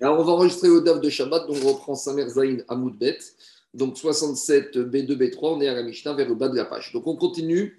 [0.00, 3.18] Alors, on va enregistrer le DAF de Shabbat, donc on reprend Samer Zain à Moudbet.
[3.74, 6.92] Donc 67 B2, B3, on est à la Mishnah vers le bas de la page.
[6.92, 7.78] Donc on continue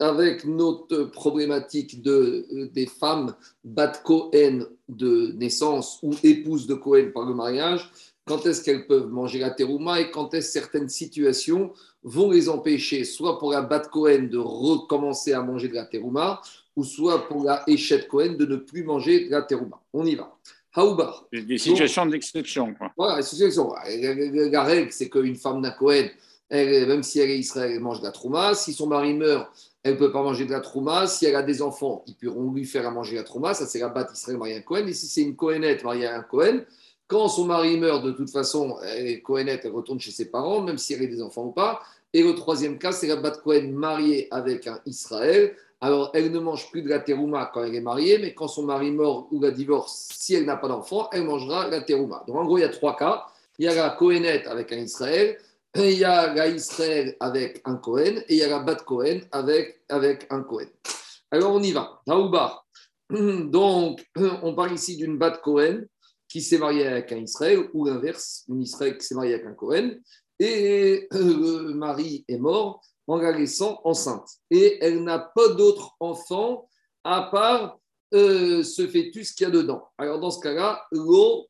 [0.00, 7.24] avec notre problématique euh, des femmes bat Cohen de naissance ou épouses de Cohen par
[7.24, 7.90] le mariage.
[8.26, 13.04] Quand est-ce qu'elles peuvent manger la terouma et quand est-ce certaines situations vont les empêcher,
[13.04, 16.42] soit pour la bat Cohen de recommencer à manger de la terouma,
[16.74, 19.80] ou soit pour la échette Cohen de ne plus manger de la terouma.
[19.92, 20.36] On y va.
[20.74, 21.26] Haouba.
[21.32, 22.74] Des situations d'exception.
[22.96, 23.72] Voilà, situation.
[23.86, 26.08] La règle, c'est qu'une femme d'un Cohen,
[26.50, 28.54] même si elle est Israël, elle mange de la trouma.
[28.54, 29.48] Si son mari meurt,
[29.82, 31.06] elle ne peut pas manger de la trouma.
[31.06, 33.54] Si elle a des enfants, ils pourront lui faire à manger la trouma.
[33.54, 34.86] Ça, c'est la batte Israël mariée à un Cohen.
[34.86, 36.60] Et si c'est une Cohenette mariée à un Cohen,
[37.06, 40.62] quand son mari meurt, de toute façon, elle est Cohenette, elle retourne chez ses parents,
[40.62, 41.82] même si elle a des enfants ou pas.
[42.12, 45.54] Et le troisième cas, c'est la batte Cohen mariée avec un Israël.
[45.84, 48.62] Alors, elle ne mange plus de la terouma quand elle est mariée, mais quand son
[48.62, 52.24] mari mort ou la divorce, si elle n'a pas d'enfant, elle mangera la terouma.
[52.26, 53.26] Donc, en gros, il y a trois cas.
[53.58, 55.36] Il y a la Kohenet avec un Israël,
[55.74, 59.20] il y a la Israël avec un Cohen, et il y a la Bat Cohen
[59.30, 59.82] avec,
[60.30, 60.68] un Cohen.
[61.30, 62.00] Alors, on y va.
[62.06, 62.64] Raouba.
[63.10, 65.82] Donc, on parle ici d'une Bat Cohen
[66.26, 69.52] qui s'est mariée avec un Israël, ou l'inverse, une Israël qui s'est mariée avec un
[69.52, 69.90] Cohen,
[70.38, 74.28] et le mari est mort en la laissant enceinte.
[74.50, 76.68] Et elle n'a pas d'autre enfant
[77.04, 77.78] à part
[78.14, 79.84] euh, ce fœtus qu'il y a dedans.
[79.98, 81.46] Alors dans ce cas-là, l'eau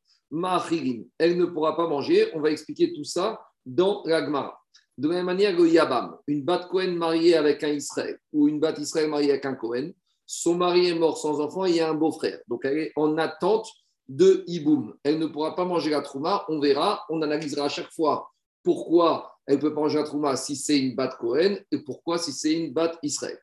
[1.19, 2.31] elle ne pourra pas manger.
[2.35, 4.61] On va expliquer tout ça dans la Gemara.
[4.97, 8.61] De la même manière, le Yabam, une bat Cohen mariée avec un Israël ou une
[8.61, 9.91] bat Israël mariée avec un Cohen,
[10.27, 12.39] son mari est mort sans enfant et il y a un beau-frère.
[12.49, 13.69] Donc elle est en attente
[14.09, 14.95] de Iboum.
[15.03, 18.31] Elle ne pourra pas manger la trouma, on verra, on analysera à chaque fois
[18.63, 22.33] pourquoi elle peut pas manger un trouma si c'est une bat Cohen et pourquoi si
[22.33, 23.39] c'est une bat Israël?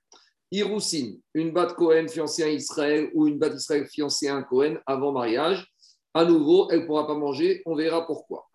[0.52, 4.76] Iroussine, une bat Cohen fiancée à Israël ou une bat Israël fiancée à un Cohen
[4.86, 5.66] avant mariage,
[6.14, 8.50] à nouveau, elle ne pourra pas manger, on verra pourquoi.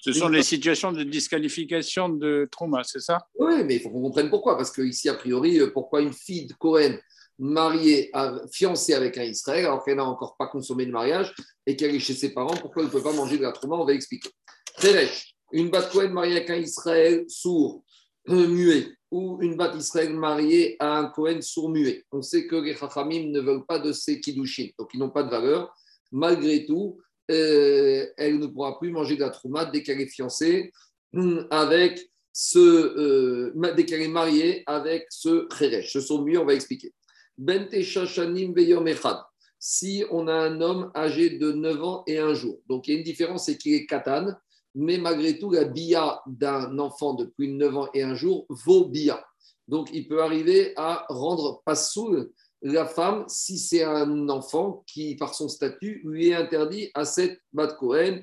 [0.00, 3.26] Ce sont les situations de disqualification de trauma, c'est ça?
[3.36, 4.56] Oui, mais il faut qu'on comprenne pourquoi.
[4.56, 6.96] Parce que ici, a priori, euh, pourquoi une fille de Cohen
[7.40, 8.12] mariée,
[8.52, 11.34] fiancée avec un Israël, alors qu'elle n'a encore pas consommé le mariage
[11.66, 13.76] et qu'elle est chez ses parents, pourquoi elle ne peut pas manger de la trauma
[13.76, 14.28] On va expliquer.
[15.52, 17.84] Une bat Cohen mariée avec un Israël sourd,
[18.28, 22.04] euh, muet, ou une bat Israël mariée à un Cohen sourd-muet.
[22.12, 25.22] On sait que les Chachamim ne veulent pas de ces kiddushin, donc ils n'ont pas
[25.22, 25.74] de valeur.
[26.12, 26.98] Malgré tout,
[27.30, 30.72] euh, elle ne pourra plus manger de la trouma dès qu'elle est fiancée
[31.12, 35.92] hum, avec ce, euh, dès qu'elle est mariée avec ce Kheresh.
[35.92, 36.92] Ce sourd-muet, on va expliquer.
[37.36, 38.54] Bente Shashanim
[39.58, 42.94] Si on a un homme âgé de 9 ans et un jour, donc il y
[42.94, 44.34] a une différence, c'est qu'il est katan,
[44.74, 48.46] mais malgré tout, la bia d'un enfant de plus de 9 ans et un jour
[48.48, 49.24] vaut bia.
[49.68, 52.30] Donc, il peut arriver à rendre pas soul
[52.62, 57.40] la femme si c'est un enfant qui, par son statut, lui est interdit à cette
[57.52, 58.20] bat Cohen,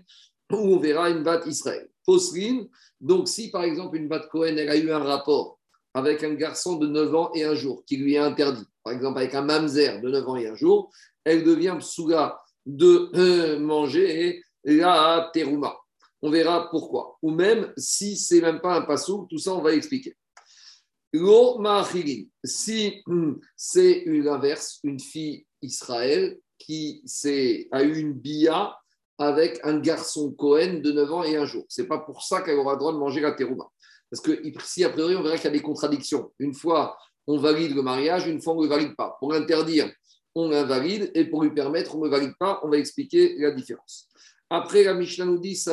[0.51, 1.89] où on verra une bat Israël.
[2.05, 2.67] Posline,
[3.01, 5.59] donc si par exemple une bat Cohen, elle a eu un rapport
[5.93, 9.17] avec un garçon de 9 ans et un jour qui lui est interdit, par exemple
[9.17, 10.91] avec un mamzer de 9 ans et un jour,
[11.23, 15.75] elle devient psoula de euh, manger la terouma.
[16.21, 17.17] On verra pourquoi.
[17.21, 20.15] Ou même si c'est même pas un passou, tout ça on va expliquer.
[22.43, 27.01] Si hum, c'est l'inverse, une fille Israël qui
[27.71, 28.77] a eu une bia
[29.17, 31.65] avec un garçon Cohen de 9 ans et un jour.
[31.69, 33.65] C'est pas pour ça qu'elle aura le droit de manger la terouma.
[34.09, 36.31] Parce que si a priori on verra qu'il y a des contradictions.
[36.39, 39.17] Une fois on valide le mariage, une fois on ne le valide pas.
[39.19, 39.91] Pour l'interdire,
[40.35, 42.59] on l'invalide et pour lui permettre, on ne le valide pas.
[42.63, 44.06] On va expliquer la différence.
[44.49, 45.69] Après, la Mishnah nous dit Si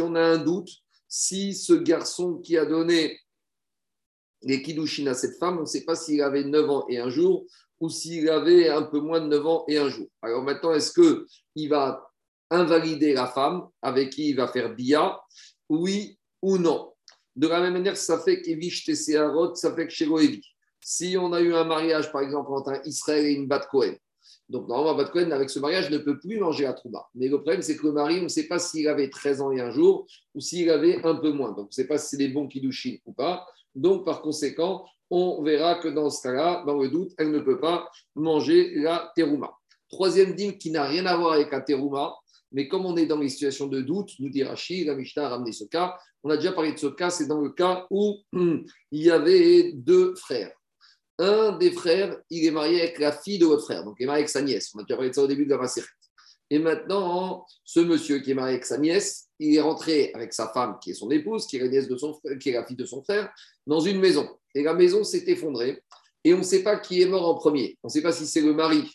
[0.00, 0.70] on a un doute,
[1.08, 3.18] si ce garçon qui a donné
[4.42, 7.08] les Kiddushin à cette femme, on ne sait pas s'il avait 9 ans et un
[7.08, 7.46] jour
[7.80, 10.08] ou s'il avait un peu moins de 9 ans et un jour.
[10.20, 12.10] Alors maintenant, est-ce qu'il va
[12.50, 15.18] invalider la femme avec qui il va faire Bia?
[15.68, 16.92] Oui ou non?
[17.34, 20.08] De la même manière, ça fait qu'Evish Tesséarot, ça fait que chez
[20.80, 23.68] Si on a eu un mariage, par exemple, entre un Israël et une Bat
[24.48, 27.08] donc, normalement, Bat Cohen, avec ce mariage, ne peut plus manger la trouba.
[27.14, 29.50] Mais le problème, c'est que le mari, on ne sait pas s'il avait 13 ans
[29.50, 31.50] et un jour ou s'il avait un peu moins.
[31.50, 33.44] Donc, on ne sait pas si c'est des bons kidouchines ou pas.
[33.74, 37.58] Donc, par conséquent, on verra que dans ce cas-là, dans le doute, elle ne peut
[37.58, 39.52] pas manger la terouma.
[39.88, 42.14] Troisième dîme qui n'a rien à voir avec la terouma,
[42.52, 45.28] mais comme on est dans les situations de doute, nous dit Rachid, la Mishnah a
[45.30, 45.96] ramené ce cas.
[46.22, 49.72] On a déjà parlé de ce cas, c'est dans le cas où il y avait
[49.74, 50.52] deux frères
[51.18, 54.06] un des frères, il est marié avec la fille de votre frère, donc il est
[54.06, 54.70] marié avec sa nièce.
[54.74, 55.86] On a déjà parlé de ça au début de la Maseret.
[56.50, 60.48] Et maintenant, ce monsieur qui est marié avec sa nièce, il est rentré avec sa
[60.48, 62.76] femme, qui est son épouse, qui est la, nièce de son qui est la fille
[62.76, 63.32] de son frère,
[63.66, 64.28] dans une maison.
[64.54, 65.82] Et la maison s'est effondrée.
[66.22, 67.78] Et on ne sait pas qui est mort en premier.
[67.82, 68.88] On ne sait pas si c'est le mari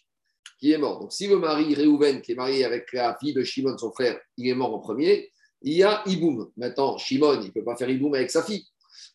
[0.60, 1.00] qui est mort.
[1.00, 4.20] Donc, si le mari Réhouven, qui est marié avec la fille de Shimon, son frère,
[4.38, 5.32] il est mort en premier,
[5.62, 6.52] il y a Iboum.
[6.56, 8.66] Maintenant, Shimon, il ne peut pas faire Iboum avec sa fille.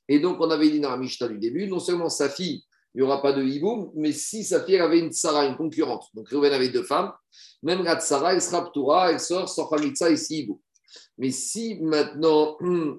[0.09, 2.64] Et donc, on avait dit dans la Mishnah du début, non seulement sa fille,
[2.97, 6.07] il n'y aura pas de Iboum, mais si sa fille avait une Tsara, une concurrente,
[6.15, 7.13] donc Réhouven avait deux femmes,
[7.63, 10.59] même la Tsara, elle sera Ptoura, elle sort sans Khalitsa et si Iboum.
[11.19, 12.57] Mais si maintenant.
[12.59, 12.99] on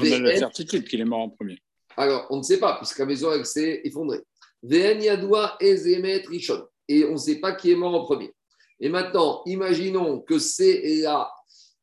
[0.00, 1.58] a la certitude qu'il est mort en premier.
[1.98, 4.22] Alors, on ne sait pas, puisque la maison, elle s'est effondrée.
[4.62, 6.66] Yadoua Ezemet Rishon.
[6.88, 8.32] Et on ne sait pas qui est mort en premier.
[8.80, 11.30] Et maintenant, imaginons que c'est la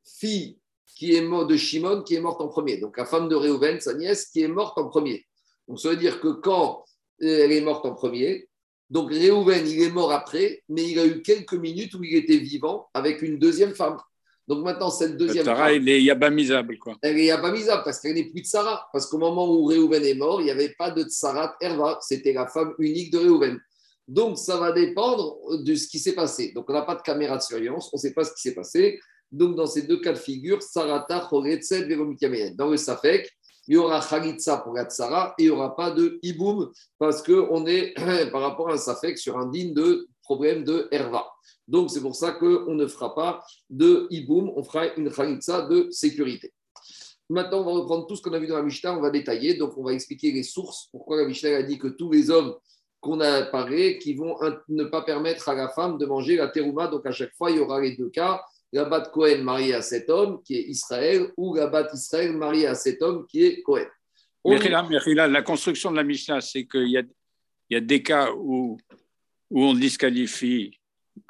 [0.04, 0.58] fille
[0.96, 2.78] qui est morte de Shimon qui est morte en premier.
[2.78, 5.24] Donc la femme de Réhouven, sa nièce, qui est morte en premier.
[5.70, 6.84] Donc ça veut dire que quand
[7.22, 8.50] elle est morte en premier,
[8.90, 12.38] donc Réhouven, il est mort après, mais il a eu quelques minutes où il était
[12.38, 13.98] vivant avec une deuxième femme.
[14.48, 15.88] Donc maintenant, cette deuxième Sarah, femme.
[15.88, 16.96] est yabamisable, quoi.
[17.04, 18.90] Elle est yabamisable parce qu'elle n'est plus de Sarah.
[18.92, 22.00] Parce qu'au moment où Réhouven est mort, il n'y avait pas de Tsarat Herva.
[22.02, 23.60] C'était la femme unique de Réhouven.
[24.08, 26.52] Donc ça va dépendre de ce qui s'est passé.
[26.56, 28.56] Donc on n'a pas de caméra de surveillance, on ne sait pas ce qui s'est
[28.56, 29.00] passé.
[29.32, 31.88] Donc dans ces deux cas de figure, Sarata, Choretset,
[32.56, 33.32] Dans le Safek,
[33.70, 37.24] il y aura Khalitsa pour la Tsara et il n'y aura pas de Iboum parce
[37.24, 37.94] qu'on est
[38.32, 41.26] par rapport à un Safek sur un digne de problème de Herva.
[41.70, 45.88] Donc, c'est pour ça qu'on ne fera pas de hiboum, on fera une khalitsa de
[45.92, 46.52] sécurité.
[47.30, 49.54] Maintenant, on va reprendre tout ce qu'on a vu dans la Mishnah, on va détailler.
[49.54, 52.56] Donc, on va expliquer les sources, pourquoi la Mishnah a dit que tous les hommes
[53.00, 54.36] qu'on a parlé, qui vont
[54.68, 56.88] ne pas permettre à la femme de manger la terouma.
[56.88, 58.42] Donc, à chaque fois, il y aura les deux cas.
[58.72, 62.68] La bat Cohen mariée à cet homme qui est Israël, ou la bat Israël mariée
[62.68, 63.88] à cet homme qui est Cohen.
[64.46, 67.02] la construction de la Mishnah, c'est qu'il y a,
[67.70, 68.78] il y a des cas où,
[69.50, 70.80] où on disqualifie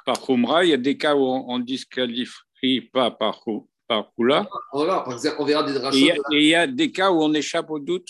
[0.04, 3.42] par Khumra, il y a des cas où on ne disqualifie pas par,
[3.88, 4.48] par Kula.
[4.72, 5.08] On verra,
[5.38, 8.08] on verra des et, il y a des cas où on échappe au doute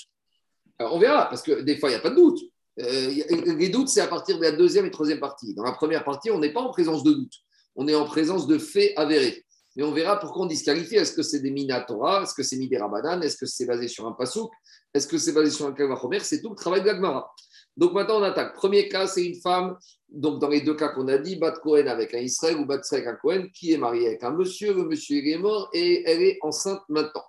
[0.78, 2.40] On verra, parce que des fois, il n'y a pas de doute.
[2.78, 5.54] Euh, les doutes, c'est à partir de la deuxième et troisième partie.
[5.54, 7.34] Dans la première partie, on n'est pas en présence de doute.
[7.76, 9.44] On est en présence de faits avérés.
[9.76, 10.96] Mais on verra pourquoi on disqualifie.
[10.96, 12.22] Est-ce que c'est des Minatora?
[12.22, 12.90] Est-ce que c'est Midera
[13.22, 14.50] Est-ce que c'est basé sur un Pasouk?
[14.92, 17.32] Est-ce que c'est basé sur un Kavachomer C'est tout le travail de l'Agmara.
[17.76, 18.54] Donc maintenant, on attaque.
[18.54, 19.76] Premier cas, c'est une femme,
[20.08, 22.80] donc dans les deux cas qu'on a dit, Bat Cohen avec un Israël ou Bat
[22.90, 26.22] avec un Cohen, qui est mariée avec un monsieur, le monsieur est mort et elle
[26.22, 27.24] est enceinte maintenant.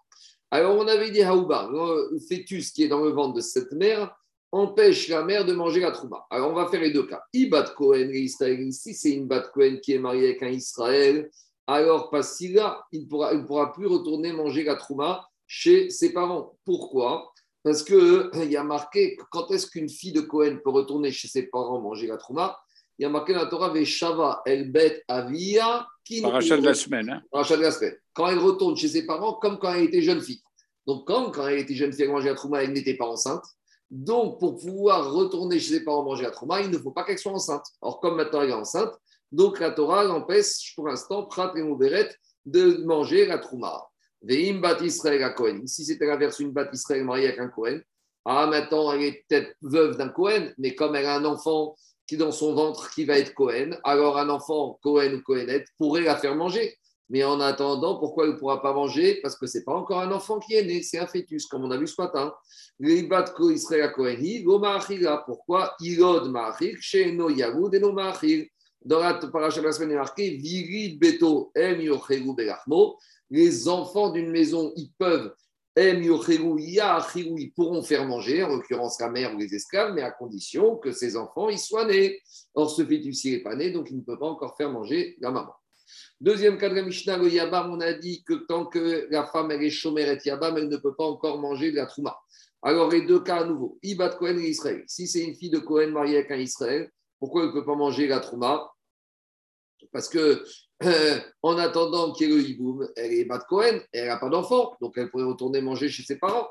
[0.50, 4.14] Alors on avait dit Haouba, le fœtus qui est dans le ventre de cette mère,
[4.52, 6.26] empêche la mère de manger la trouma.
[6.30, 7.24] Alors on va faire les deux cas.
[7.50, 11.30] Bat Cohen et Israël, ici c'est une Bat Cohen qui est mariée avec un Israël,
[11.68, 16.58] alors là, il ne pourra, il pourra plus retourner manger la trouma chez ses parents.
[16.66, 17.32] Pourquoi?
[17.64, 21.12] Parce qu'il euh, il y a marqué quand est-ce qu'une fille de Cohen peut retourner
[21.12, 22.58] chez ses parents manger la trouma?
[22.98, 25.88] Il y a marqué dans la Torah Veshava el bet avia
[26.22, 27.10] Parachat de la semaine.
[27.10, 27.22] Hein.
[27.32, 27.96] Parachat de la semaine.
[28.14, 30.42] Quand elle retourne chez ses parents, comme quand elle était jeune fille.
[30.86, 33.44] Donc, quand, quand elle était jeune fille, elle mangeait la trouma, elle n'était pas enceinte.
[33.92, 37.20] Donc, pour pouvoir retourner chez ses parents manger la trouma, il ne faut pas qu'elle
[37.20, 37.66] soit enceinte.
[37.82, 38.94] Or, comme maintenant elle est enceinte,
[39.34, 42.10] donc la Torah l'empêche pour l'instant, Prat et Mouberet,
[42.46, 43.86] de manger la trouma.
[44.22, 45.64] Veim bat Israël à Cohen.
[45.66, 47.82] Si c'était l'inverse, une bat Israël mariée avec un Cohen.
[48.24, 51.76] Ah, maintenant, elle est peut-être veuve d'un Cohen, mais comme elle a un enfant
[52.08, 56.02] qui dans son ventre qui va être Cohen, alors un enfant Cohen ou Cohenette pourrait
[56.02, 56.78] la faire manger.
[57.12, 59.20] Mais en attendant, pourquoi elle ne pourra pas manger?
[59.22, 61.66] Parce que ce n'est pas encore un enfant qui est né, c'est un fœtus, comme
[61.66, 62.34] on a vu ce matin.
[63.94, 65.76] Cohen, Pourquoi?
[65.82, 66.34] Ilod
[66.94, 67.30] et no.
[68.84, 71.82] Dans la de la semaine, il est marqué Virid Beto Em
[73.30, 75.36] les enfants d'une maison, ils peuvent,
[75.78, 80.94] ils pourront faire manger, en l'occurrence la mère ou les esclaves, mais à condition que
[80.94, 82.22] ces enfants ils soient nés.
[82.54, 85.32] Or, ce fœtus n'est pas né, donc il ne peut pas encore faire manger la
[85.32, 85.54] maman.
[86.20, 89.52] Deuxième cas de la Mishnah, le Yabam, on a dit que tant que la femme
[89.52, 92.18] est chômère et Yabam, elle ne peut pas encore manger de la Trouma.
[92.64, 94.84] Alors, les deux cas à nouveau, Ibat Cohen et Israël.
[94.88, 97.76] Si c'est une fille de Cohen mariée avec un Israël, pourquoi elle ne peut pas
[97.76, 98.72] manger la Trouma?
[99.92, 100.44] Parce que
[100.84, 104.30] euh, en attendant qu'il y ait le hiboum, elle est de Cohen, elle n'a pas
[104.30, 106.48] d'enfant, donc elle pourrait retourner manger chez ses parents.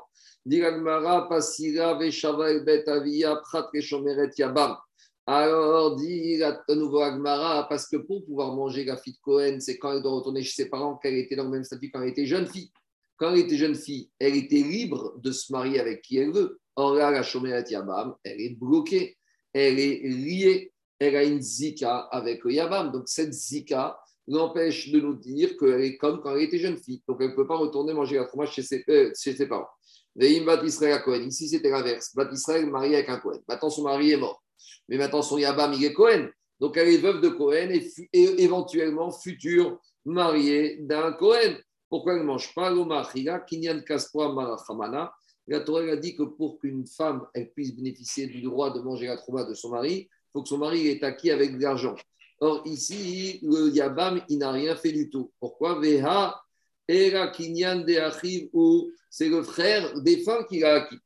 [5.27, 9.77] Alors, dit à nouveau Agmara, parce que pour pouvoir manger la fille de Cohen, c'est
[9.77, 12.09] quand elle doit retourner chez ses parents, qu'elle était dans le même statut quand elle
[12.09, 12.71] était jeune fille.
[13.17, 16.59] Quand elle était jeune fille, elle était libre de se marier avec qui elle veut.
[16.75, 19.17] Or là, la Shomeret Yabam, elle est bloquée,
[19.53, 22.91] elle est liée, elle a une zika avec Yabam.
[22.91, 27.03] Donc, cette zika, n'empêche de nous dire qu'elle est comme quand elle était jeune fille.
[27.07, 29.67] Donc, elle ne peut pas retourner manger la fromage chez ses, euh, parents.
[30.15, 31.21] Veim Bat Israël Cohen.
[31.21, 32.13] Ici, c'était l'inverse.
[32.15, 33.39] Bat Israël marié avec un Cohen.
[33.47, 34.43] Maintenant, son mari est mort.
[34.87, 36.29] Mais maintenant, son Yabam, il est Cohen.
[36.59, 41.55] Donc, elle est veuve de Cohen et, éventuellement future mariée d'un Cohen.
[41.89, 45.13] Pourquoi elle ne mange pas l'omachila Kinyan Kaspoa Marachamana?
[45.47, 49.07] La Torah a dit que pour qu'une femme elle puisse bénéficier du droit de manger
[49.07, 51.95] la trouva de son mari, faut que son mari ait acquis avec de l'argent.
[52.39, 55.31] Or, ici, le Yabam, il n'a rien fait du tout.
[55.39, 55.79] Pourquoi?
[55.79, 56.41] Veha,
[56.87, 60.97] Kinyan de ou c'est le frère défunt qui l'a acquis.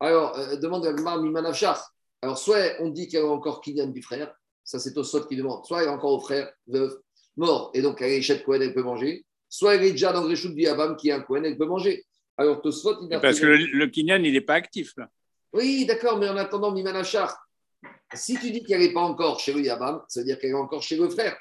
[0.00, 1.91] Alors, euh, demande à Gmar Mimanafchar.
[2.22, 4.32] Alors, soit on dit qu'il y a encore Kinyan du frère,
[4.64, 6.92] ça c'est Tosot qui demande, soit il y a encore au frère, veuf,
[7.36, 10.22] mort, et donc elle est chez Cohen, elle peut manger, soit elle est déjà dans
[10.22, 12.06] le réchoute du Yabam qui est un Cohen, elle peut manger.
[12.36, 15.08] Alors, Tosot, il a Parce que le, le Kinyan, il n'est pas actif là.
[15.52, 17.36] Oui, d'accord, mais en attendant, Mimanachar,
[18.14, 20.54] si tu dis qu'elle n'est pas encore chez le Yabam, ça veut dire qu'elle est
[20.54, 21.36] encore chez le frère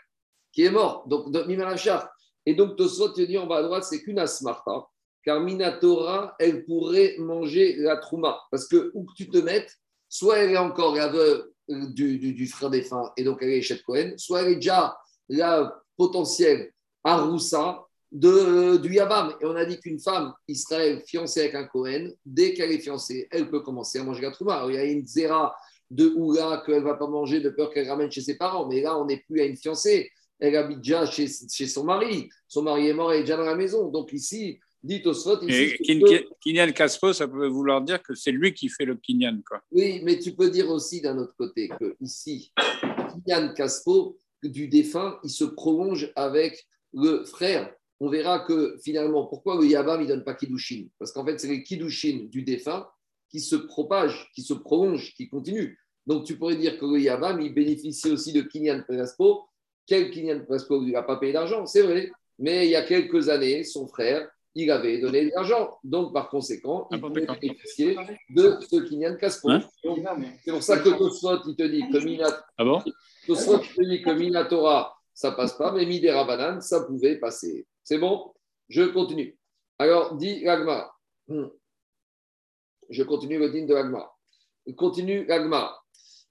[0.52, 1.08] qui est mort.
[1.08, 2.10] Donc, Mimanachar.
[2.46, 4.86] Et donc, Tosot te dit en bas à droite, c'est qu'une asmarta,
[5.24, 8.42] car Minatora, elle pourrait manger la trouma.
[8.50, 9.78] Parce que où que tu te mettes,
[10.12, 13.82] soit elle est encore la veuve du, du, frère défunt, et donc elle est chez
[13.82, 14.98] Cohen, soit elle est déjà
[15.30, 19.34] la potentielle Aroussa de, du Yabam.
[19.40, 23.30] Et on a dit qu'une femme Israël fiancée avec un Cohen, dès qu'elle est fiancée,
[23.32, 24.66] elle peut commencer à manger la trouma.
[24.68, 25.56] il y a une zéra
[25.90, 28.82] de Oula qu'elle ne va pas manger de peur qu'elle ramène chez ses parents, mais
[28.82, 30.12] là, on n'est plus à une fiancée.
[30.40, 32.30] Elle habite déjà chez, chez, son mari.
[32.50, 33.88] Son mari est mort, elle est déjà dans la maison.
[33.88, 35.40] Donc ici, dit Osfot.
[35.48, 35.78] Et
[36.42, 39.42] Kinyan Kaspo, ça peut vouloir dire que c'est lui qui fait le Kinyan.
[39.48, 39.62] Quoi.
[39.72, 42.52] Oui, mais tu peux dire aussi d'un autre côté que ici,
[43.26, 47.72] Kinyan Kaspo, du défunt, il se prolonge avec le frère
[48.04, 51.48] on verra que finalement, pourquoi le Yabam ne donne pas Kiddushin Parce qu'en fait, c'est
[51.48, 52.90] les Kiddushin du défunt
[53.30, 55.76] qui se propagent, qui se prolongent, qui continuent.
[56.08, 59.44] Donc, tu pourrais dire que le Yabam, il bénéficie aussi de Kinyan Pelaspo.
[59.86, 62.12] Quel Kinyan Pelaspo Il n'a pas payé d'argent, c'est vrai.
[62.40, 65.78] Mais il y a quelques années, son frère, il avait donné de l'argent.
[65.84, 67.98] Donc, par conséquent, il pouvait bénéficier
[68.30, 69.50] de ce Kinyan Caspo.
[69.50, 69.62] Hein
[70.44, 72.46] c'est pour ça que Tosfot, il te dit que Minat...
[72.58, 72.82] Ah bon?
[73.28, 77.66] Tosfot, il te dit que Minatora, ça passe pas, mais Midera Banane, ça pouvait passer.
[77.84, 78.34] C'est bon?
[78.70, 79.38] Je continue.
[79.78, 80.92] Alors, dit l'agma.
[81.28, 81.48] Hmm.
[82.90, 84.12] Je continue le digne de l'agma.
[84.76, 85.81] Continue l'agma.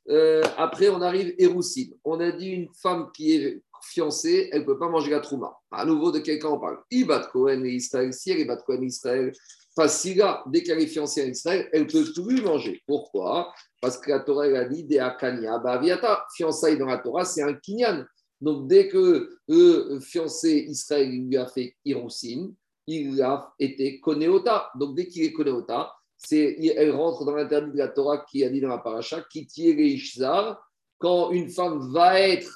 [0.08, 1.90] Euh, après, on arrive Eroussim.
[2.04, 5.56] On a dit une femme qui est fiancée, elle ne peut pas manger la trouma.
[5.70, 6.78] À nouveau, de quelqu'un on parle?
[6.90, 8.12] Ibat Cohen et Israël.
[8.12, 9.32] Si elle est Bat Cohen Israël,
[9.74, 12.82] Fasila, dès qu'elle est fiancée à Israël, elle ne peut plus manger.
[12.86, 13.52] Pourquoi?
[13.80, 16.26] Parce que la Torah elle a dit Deakania Baviata.
[16.34, 18.04] Fiançailles dans la Torah, c'est un kinyan.
[18.40, 22.50] Donc, dès que le fiancé Israël lui a fait Hirosin,
[22.86, 24.70] il a été Koneota.
[24.74, 25.92] Donc, dès qu'il est Koneota,
[26.32, 29.78] elle rentre dans l'interdit de la Torah qui a dit dans la paracha, qui tire
[29.78, 30.60] Ishzar,
[30.98, 32.50] quand une femme va être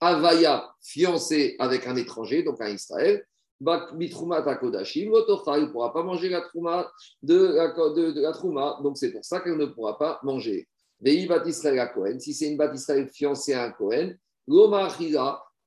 [0.00, 3.24] Avaya, fiancée avec un étranger, donc un Israël,
[3.64, 6.90] Takodashim, il ne pourra pas manger la trouma
[7.22, 10.68] de la, trouma, donc c'est pour ça qu'elle ne pourra pas manger.
[11.04, 14.14] Si c'est une bat Israël fiancée à un Cohen,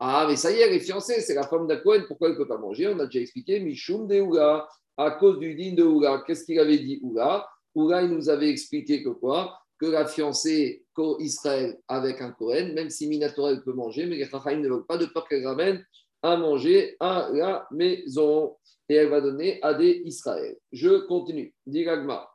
[0.01, 2.35] ah, mais ça y est, elle est fiancée, c'est la femme d'un Cohen, pourquoi elle
[2.35, 2.87] ne peut pas manger?
[2.87, 4.67] On a déjà expliqué, Mishum de Ouga,
[4.99, 6.23] à cause du din de Ouga.
[6.27, 9.57] Qu'est-ce qu'il avait dit Ouga Ouga, il nous avait expliqué que quoi?
[9.79, 10.83] Que la fiancée
[11.19, 14.25] Israël avec un Cohen, même si Minatora peut manger, mais les
[14.57, 15.81] ne veulent pas de peur qu'elle ramène
[16.21, 18.57] à manger à la maison.
[18.89, 20.57] Et elle va donner à des Israël.
[20.73, 21.53] Je continue.
[21.65, 22.29] Diragma.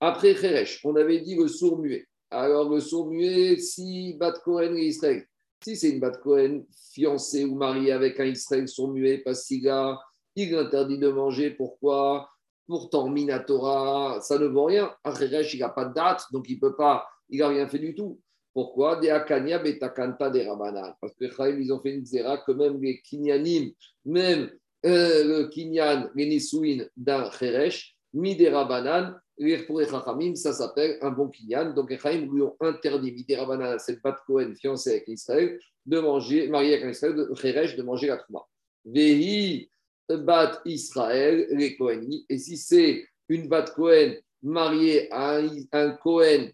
[0.00, 2.06] Après Kheresh, on avait dit le sourd muet.
[2.30, 5.26] Alors, le sourd muet, si Bat Cohen et Israël,
[5.62, 6.62] si c'est une Bat Cohen
[6.94, 9.98] fiancée ou mariée avec un Israël son muet, Pastiga,
[10.36, 11.50] il interdit de manger.
[11.50, 12.28] Pourquoi?
[12.66, 14.94] Pourtant, Minatora, ça ne vaut rien.
[15.04, 17.94] Acheresh, il n'a pas de date, donc il peut pas, il n'a rien fait du
[17.94, 18.20] tout.
[18.52, 18.96] Pourquoi?
[18.96, 20.94] Des Akanya Betakanta des Rabanan.
[21.00, 21.24] Parce que
[21.58, 23.70] ils ont fait une zéra que même les Kinyanim,
[24.04, 24.50] même
[24.84, 29.18] euh, le Kinyan, les Nisouin d'un Cheresh, mi des Rabanan,
[29.66, 31.72] pour les ça s'appelle un bon kinyan.
[31.72, 36.74] Donc, Chaim lui ont interdit, Midirabanan, cette Bat Cohen fiancée avec Israël, de manger, mariée
[36.74, 38.40] avec Israël, de de manger la Trouma.
[38.84, 39.70] Vehi
[40.16, 42.24] Bat Israël, les Kohanis.
[42.28, 45.40] Et si c'est une Bat Cohen mariée à
[45.72, 46.48] un, Cohen,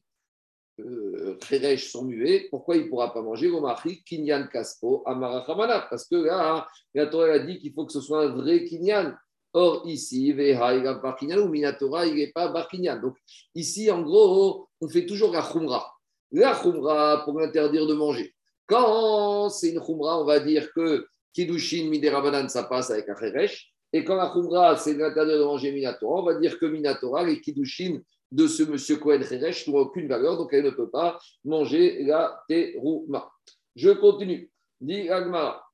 [0.80, 1.36] euh,
[1.78, 5.44] son muet, pourquoi il ne pourra pas manger Gomari, Kinyan Kaspo, Amara
[5.88, 9.14] Parce que là, la Torah a dit qu'il faut que ce soit un vrai Kinyan.
[9.56, 13.00] Or, ici, Veha, il a ou Minatora, il n'est pas Barkinyan.
[13.00, 13.16] Donc,
[13.54, 15.94] ici, en gros, on fait toujours la Khumra.
[16.32, 18.34] La Khumra pour interdire de manger.
[18.66, 23.70] Quand c'est une Khumra, on va dire que Kidushin, Miderabanan, ça passe avec un Kheresh.
[23.92, 27.40] Et quand la Khumra, c'est d'interdire de manger Minatora, on va dire que Minatora, les
[27.40, 28.00] Kidushin
[28.32, 32.42] de ce monsieur Cohen Kheresh n'ont aucune valeur, donc elle ne peut pas manger la
[32.48, 33.30] Terouma.
[33.76, 34.50] Je continue.
[34.80, 35.64] Dit Agmara.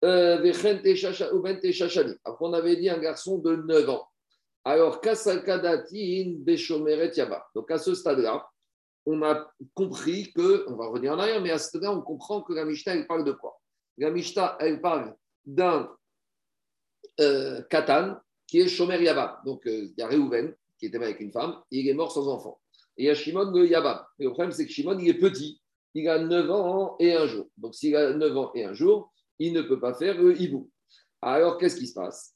[0.00, 0.80] Après,
[2.40, 4.06] on avait dit un garçon de 9 ans.
[4.64, 5.00] Alors.
[7.54, 8.48] Donc, à ce stade-là,
[9.06, 12.42] on a compris que, on va revenir en arrière, mais à ce stade-là, on comprend
[12.42, 13.58] que la Mishnah, elle parle de quoi?
[13.98, 15.14] La Mishnah, elle parle
[15.44, 15.90] d'un
[17.20, 19.42] euh, Katan qui est Shomer Yaba.
[19.44, 22.28] Donc, euh, il y a Reuven qui était avec une femme, il est mort sans
[22.28, 22.60] enfant.
[22.96, 24.08] Et il y a Shimon de Yaba.
[24.18, 25.60] Et le problème, c'est que Shimon, il est petit
[25.94, 27.48] il a 9 ans et un jour.
[27.56, 30.70] Donc s'il a 9 ans et un jour, il ne peut pas faire le hibou.
[31.20, 32.34] Alors qu'est-ce qui se passe?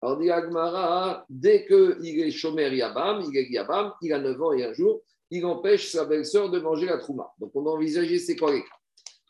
[0.00, 4.52] Alors, dit Agmara, dès qu'il est Shomer Yabam, il est Yabam, il a 9 ans
[4.52, 7.32] et un jour, il empêche sa belle-sœur de manger la Trouma.
[7.38, 8.68] Donc, on a envisagé c'est quoi les cas.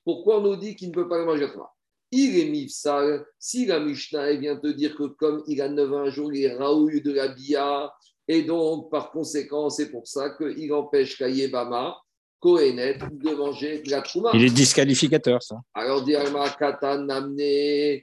[0.05, 1.71] Pourquoi on nous dit qu'il ne peut pas manger la Trouma?
[2.11, 3.27] Il est Mifsal.
[3.39, 6.57] Si la Mishnah vient te dire que comme il a 9 ans jour, il est
[6.57, 7.93] Raoul de la Bia,
[8.29, 11.97] et donc, par conséquent, c'est pour ça qu'il empêche Kayebama,
[12.39, 14.31] Kohenet, de manger de la Trouma.
[14.35, 15.57] Il est disqualificateur, ça.
[15.73, 18.01] Alors, dit Agmara, Katan, Namne,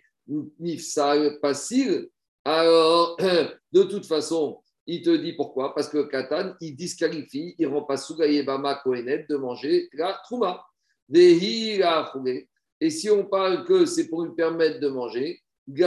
[0.59, 2.09] Mifsal, Pasil.
[2.43, 3.15] Alors,
[3.71, 5.73] de toute façon, il te dit pourquoi?
[5.73, 7.97] Parce que Katan, il disqualifie, il rend pas
[8.45, 10.63] Bama Kohenet de manger la Trouma.
[11.13, 15.83] Et si on parle que c'est pour lui permettre de manger, De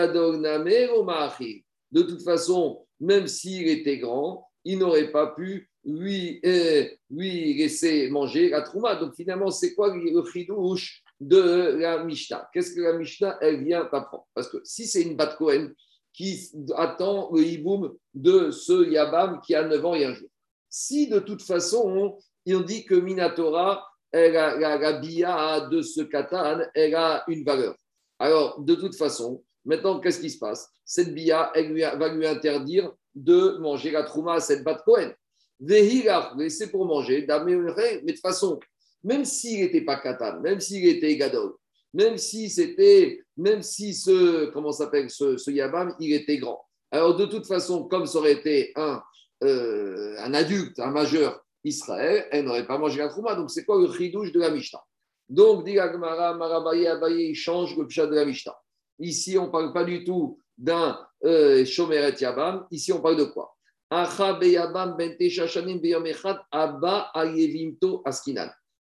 [2.03, 8.49] toute façon, même s'il était grand, il n'aurait pas pu lui, euh, lui laisser manger
[8.49, 8.97] la Trouma.
[8.97, 12.49] Donc finalement, c'est quoi le chidouche de la Mishnah?
[12.53, 15.73] Qu'est-ce que la Mishnah, elle vient t'apprendre Parce que si c'est une Bat Kohen,
[16.19, 20.29] qui attend le hiboum de ce Yabam qui a 9 ans et un jour.
[20.69, 26.63] Si de toute façon, on, dit que Minatora, elle a, la, bia de ce katan,
[26.75, 27.77] elle a une valeur.
[28.19, 30.69] Alors, de toute façon, maintenant, qu'est-ce qui se passe?
[30.85, 35.13] Cette bia, elle va lui interdire de manger la trouma à cette bat Cohen.
[35.61, 37.57] c'est pour manger, mais
[38.03, 38.59] de toute façon,
[39.05, 41.55] même s'il n'était pas katan, même s'il était gadol,
[41.95, 46.65] même si c'était, même si ce, comment s'appelle, ce, Yabam, il était grand.
[46.91, 49.03] Alors, de toute façon, comme ça aurait été un,
[49.45, 53.35] euh, un adulte, un majeur Israël, elle n'aurait pas mangé la trouma.
[53.35, 54.83] Donc, c'est quoi le chidouche de la Mishnah?
[55.29, 58.57] Donc, dit Agmara, Marabaye, Abaye, il change le pshat de la Mishnah.
[58.99, 62.67] Ici, on ne parle pas du tout d'un euh, Shomeret Yabam.
[62.71, 63.55] Ici, on parle de quoi?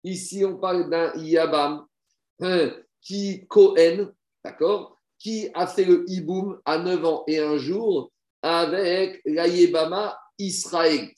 [0.03, 1.85] Ici, on parle d'un Yabam
[2.39, 2.71] hein,
[3.07, 4.11] qui Cohen,
[4.43, 10.17] d'accord, qui a fait le hiboum à 9 ans et un jour avec la Yébama
[10.37, 11.09] Israël.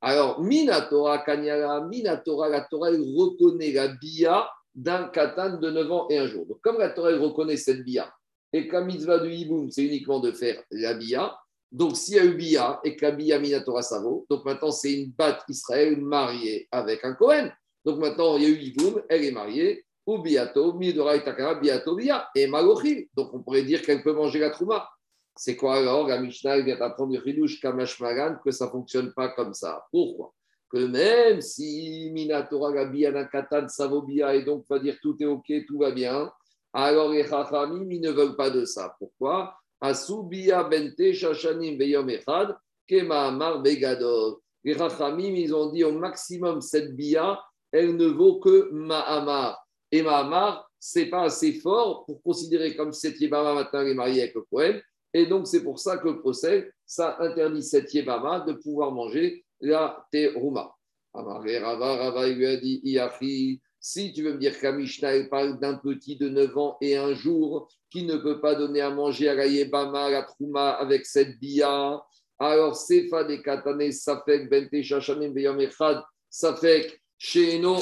[0.00, 6.18] Alors, Minatora Kanyara, Minatora, la Torah reconnaît la bia d'un katan de 9 ans et
[6.18, 6.44] un jour.
[6.44, 8.12] Donc, comme la Torah reconnaît cette bia,
[8.52, 11.36] et que la du hiboum, c'est uniquement de faire la bia,
[11.70, 14.70] donc s'il y a eu bia et que la bia Minatora ça vaut, donc maintenant
[14.70, 17.50] c'est une batte Israël mariée avec un Cohen.
[17.86, 22.46] Donc maintenant il y a eu hiboum, elle est mariée, ou biato, biato, bia, et
[22.46, 23.08] malochi.
[23.14, 24.88] Donc on pourrait dire qu'elle peut manger la trouma.
[25.36, 26.08] C'est quoi alors?
[26.08, 29.84] La Mishnah vient d'apprendre Chidush Kamashmaran que ça ne fonctionne pas comme ça.
[29.90, 30.34] Pourquoi?
[30.70, 35.78] Que même si Minatora Gabia Nakatan Savobia et donc va dire tout est ok, tout
[35.78, 36.30] va bien,
[36.72, 38.94] alors les Chachamim ils ne veulent pas de ça.
[38.98, 39.54] Pourquoi?
[39.80, 44.36] Asubia Bente Shashanim Beyom Echad Kema Amar Begadol.
[44.64, 49.62] Les Chachamim ils ont dit au maximum cette bia, elle ne vaut que Ma'amar.
[49.92, 54.34] Et Mahamar, c'est pas assez fort pour considérer comme cette Yébama maintenant est mariée avec
[54.34, 54.82] le Kohen.
[55.14, 59.44] Et donc, c'est pour ça que le procès, ça interdit cette Yébama de pouvoir manger
[59.60, 60.74] la terouma.
[61.14, 66.16] Amaré Rava, lui a dit si tu veux me dire que Mishnah parle d'un petit
[66.16, 69.46] de 9 ans et un jour qui ne peut pas donner à manger à la
[69.46, 72.02] Yébama, la Trouma avec cette bia,
[72.38, 77.76] alors Sefa de Katane, Safek, Bente, Shashanim, Beyam Echad, Safek, Sheno,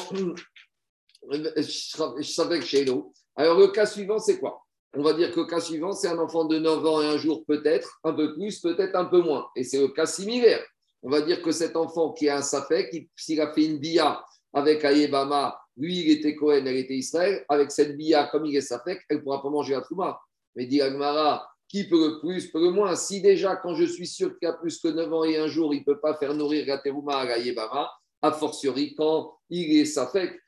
[1.30, 3.12] je savais que chez nous.
[3.36, 4.62] Alors, le cas suivant, c'est quoi?
[4.94, 7.16] On va dire que le cas suivant, c'est un enfant de 9 ans et un
[7.16, 9.48] jour, peut-être, un peu plus, peut-être un peu moins.
[9.54, 10.64] Et c'est le cas similaire.
[11.02, 14.24] On va dire que cet enfant qui a un Safek, s'il a fait une bia
[14.52, 18.60] avec Ayebama, lui, il était Cohen, elle était Israël, avec cette bia, comme il est
[18.60, 20.20] Safek, elle ne pourra pas manger la Trouma.
[20.56, 22.96] Mais dit Agmara, qui peut le plus, peut le moins?
[22.96, 25.72] Si déjà, quand je suis sûr qu'il a plus que 9 ans et un jour,
[25.72, 27.90] il ne peut pas faire nourrir la Terouma à Ayebama,
[28.22, 30.38] a fortiori quand il est Safek,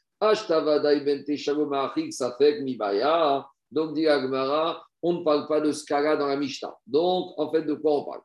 [3.73, 6.77] donc, dit Agmara, on ne parle pas de ce cas-là dans la Mishnah.
[6.87, 8.21] Donc, en fait, de quoi on parle?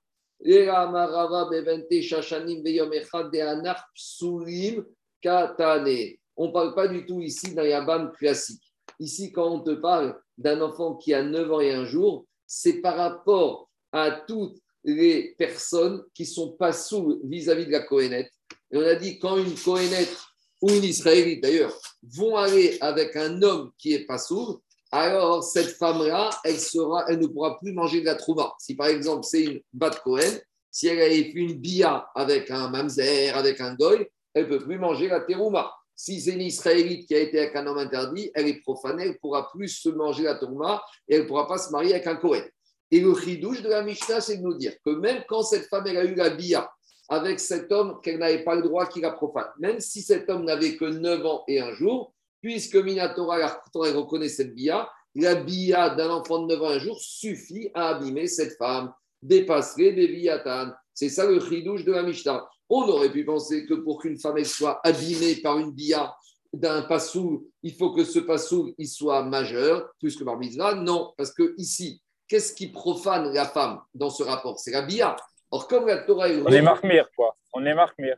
[6.39, 8.61] On ne parle pas du tout ici d'un Yabam classique.
[8.99, 12.79] Ici, quand on te parle d'un enfant qui a 9 ans et un jour, c'est
[12.79, 18.31] par rapport à toutes les personnes qui sont pas sous vis-à-vis de la Kohénette.
[18.71, 20.15] Et on a dit, quand une Kohénette
[20.61, 25.75] ou une Israélite d'ailleurs, vont aller avec un homme qui est pas sourd, alors cette
[25.77, 28.53] femme-là, elle, sera, elle ne pourra plus manger de la trouma.
[28.59, 30.39] Si par exemple c'est une Bat Cohen,
[30.71, 34.63] si elle a fait une bia avec un mamzer, avec un goy, elle ne peut
[34.63, 35.73] plus manger la terouma.
[35.95, 39.09] Si c'est une Israélite qui a été avec un homme interdit, elle est profanée, elle
[39.09, 42.05] ne pourra plus se manger la terouma et elle ne pourra pas se marier avec
[42.07, 42.43] un Cohen.
[42.91, 45.85] Et le chidouche de la Mishnah, c'est de nous dire que même quand cette femme
[45.87, 46.69] elle a eu la bia
[47.09, 49.47] avec cet homme qu'elle n'avait pas le droit qu'il la profane.
[49.59, 54.29] Même si cet homme n'avait que 9 ans et un jour, puisque Minatora, la reconnaît
[54.29, 58.27] cette bia, la bia d'un enfant de 9 ans et un jour suffit à abîmer
[58.27, 60.71] cette femme, dépasserait des viatan.
[60.93, 62.47] C'est ça le chidouche de la Mishnah.
[62.69, 66.15] On aurait pu penser que pour qu'une femme soit abîmée par une bia
[66.53, 70.39] d'un passou, il faut que ce passou il soit majeur, plus que par
[70.75, 74.59] Non, parce que ici, qu'est-ce qui profane la femme dans ce rapport?
[74.59, 75.15] C'est la bia.
[75.51, 76.41] Or, comme la Torah est.
[76.41, 77.35] On est marmire, quoi.
[77.53, 78.17] On est marmire.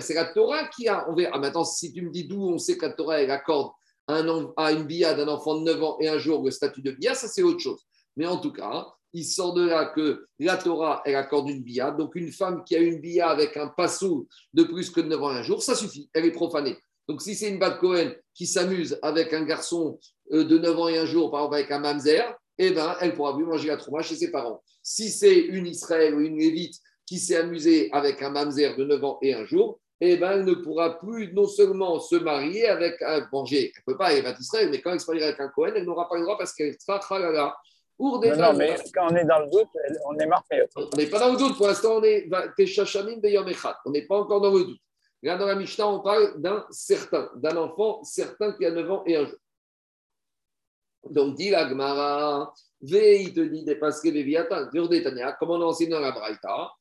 [0.00, 1.08] C'est la Torah qui a.
[1.08, 1.38] On verra.
[1.38, 3.70] Maintenant, si tu me dis d'où on sait que la Torah elle accorde
[4.06, 7.14] à une bia d'un enfant de 9 ans et un jour le statut de bia,
[7.14, 7.80] ça c'est autre chose.
[8.16, 11.92] Mais en tout cas, il sort de là que la Torah, elle accorde une bia.
[11.92, 15.32] Donc, une femme qui a une bia avec un passou de plus que 9 ans
[15.32, 16.10] et un jour, ça suffit.
[16.12, 16.76] Elle est profanée.
[17.08, 19.98] Donc, si c'est une Bat Cohen qui s'amuse avec un garçon
[20.32, 23.14] euh, de 9 ans et un jour, par exemple avec un mamzer, eh ben, elle
[23.14, 24.62] pourra plus manger la trouma chez ses parents.
[24.82, 29.04] Si c'est une Israël ou une Lévite qui s'est amusée avec un mamzer de 9
[29.04, 33.00] ans et un jour, eh ben, elle ne pourra plus non seulement se marier avec
[33.02, 35.40] un manger, elle ne peut pas, elle est Israël, mais quand elle se mariera avec
[35.40, 37.56] un Cohen, elle n'aura pas le droit parce qu'elle sera chalala.
[37.98, 39.68] Non, non, mais quand on est dans le doute,
[40.06, 40.64] on est marqué.
[40.74, 41.56] On n'est pas dans le doute.
[41.56, 42.28] Pour l'instant, on est
[43.84, 44.80] On n'est pas encore dans le doute.
[45.22, 49.02] Là, dans la Mishnah, on parle d'un certain, d'un enfant certain qui a 9 ans
[49.06, 49.38] et un jour.
[51.10, 54.68] Donc, dit la Gemara, il te dit, dépasserait Veviata,
[55.38, 56.72] comment on enseigne dans la Braïta,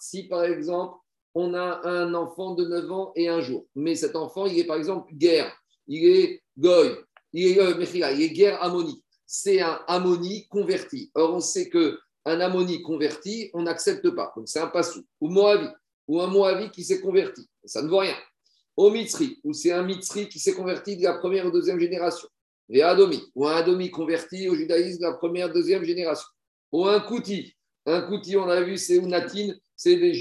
[0.00, 0.98] si par exemple,
[1.34, 4.64] on a un enfant de 9 ans et un jour, mais cet enfant, il est
[4.64, 5.52] par exemple guerre,
[5.86, 6.96] il est goy,
[7.32, 11.10] il est, euh, il est guerre ammonique, c'est un ammoni converti.
[11.14, 14.32] Or, on sait que un ammoni converti, on n'accepte pas.
[14.36, 15.04] Donc, c'est un passou.
[15.20, 15.68] Ou Moavi,
[16.08, 17.48] ou un Moavi qui s'est converti.
[17.64, 18.16] Ça ne vaut rien.
[18.76, 22.28] Au Mitzri, ou c'est un Mitzri qui s'est converti de la première ou deuxième génération.
[22.68, 26.26] Et Adomi, ou un Adomi converti au judaïsme de la première, deuxième génération.
[26.72, 27.54] Ou un Kouti.
[27.86, 30.14] Un Kouti, on a vu, c'est Unatine, c'est des,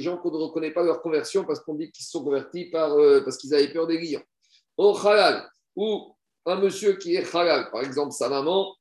[0.00, 3.22] gens qu'on ne reconnaît pas leur conversion parce qu'on dit qu'ils se sont convertis euh,
[3.22, 4.22] parce qu'ils avaient peur des lions.
[4.76, 6.14] Au Halal, ou
[6.46, 8.74] un monsieur qui est Halal, par exemple, sa maman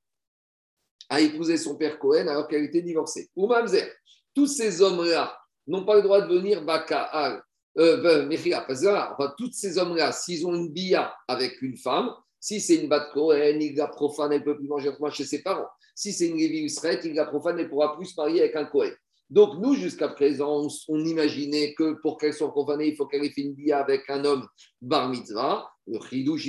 [1.09, 3.29] a épousé son père Cohen alors qu'elle était divorcée.
[3.35, 3.91] Ou Mamzer,
[4.33, 5.37] tous ces hommes-là
[5.67, 7.43] n'ont pas le droit de venir Baka'al,
[7.77, 12.75] euh, ben, enfin, tous ces hommes-là, s'ils ont une bia avec une femme, si c'est
[12.75, 15.67] une bat Cohen, il la profane, elle ne peut plus manger moi chez ses parents.
[15.95, 16.65] Si c'est une Lévi
[17.03, 18.91] il la profane, elle ne pourra plus se marier avec un Cohen.
[19.29, 23.29] Donc, nous, jusqu'à présent, on, imaginait que pour qu'elle soit profanée, il faut qu'elle ait
[23.29, 24.45] fait une bia avec un homme
[24.81, 25.69] bar mitzvah.
[25.87, 26.45] Le chidouch,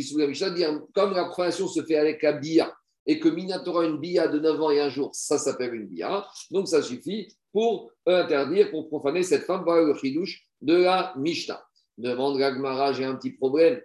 [0.54, 2.74] dire comme la profanation se fait avec la bia
[3.06, 6.26] et que Minatora une bia de 9 ans et un jour, ça s'appelle une bia.
[6.50, 9.62] Donc, ça suffit pour interdire, pour profaner cette femme.
[9.64, 11.62] Voilà le chidouche de la Mishnah.
[11.98, 13.80] Demande Gagmara, j'ai un petit problème.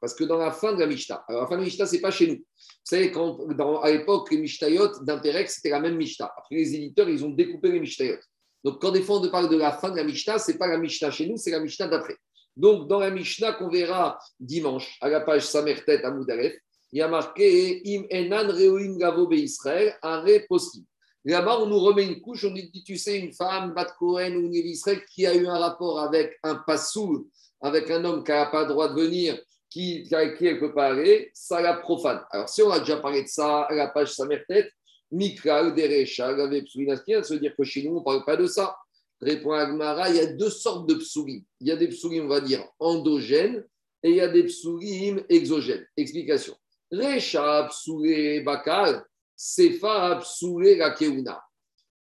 [0.00, 1.94] Parce que dans la fin de la Mishnah, alors la fin de la Mishnah, ce
[1.94, 2.34] n'est pas chez nous.
[2.34, 2.42] Vous
[2.84, 3.38] savez, quand,
[3.82, 6.32] à l'époque, les Mishnayot d'Intérêt, c'était la même Mishnah.
[6.36, 8.18] Après, les éditeurs, ils ont découpé les Mishnayot.
[8.64, 10.66] Donc, quand des fois on parle de la fin de la Mishnah, ce n'est pas
[10.66, 12.16] la Mishnah chez nous, c'est la Mishnah d'après.
[12.56, 16.54] Donc, dans la Mishnah qu'on verra dimanche, à la page Samertet à Moudalef,
[16.92, 20.86] il y a marqué Im enan reoim gavo Israël, are possible.
[21.24, 24.50] Là-bas, on nous remet une couche, on dit, tu sais, une femme, Bat Cohen ou
[24.52, 27.26] Israël, qui a eu un rapport avec un passoul,
[27.60, 30.72] avec un homme qui n'a pas le droit de venir, qui, avec qui elle peut
[30.72, 30.96] pas
[31.34, 32.20] ça la profane.
[32.30, 34.70] Alors, si on a déjà parlé de ça à la page Samertet,
[35.12, 38.46] Mikra, Derecha, Gave Psoulinaski, ça veut dire que chez nous, on ne parle pas de
[38.46, 38.76] ça.
[39.20, 41.42] Répond Agmara, il y a deux sortes de psoulim.
[41.60, 43.64] Il y a des psoulim, on va dire, endogènes,
[44.02, 45.86] et il y a des psoulim exogènes.
[45.96, 46.54] Explication.
[46.90, 49.04] Recha, psoulé, bakal,
[49.40, 51.40] sefa, psoulé, la keuna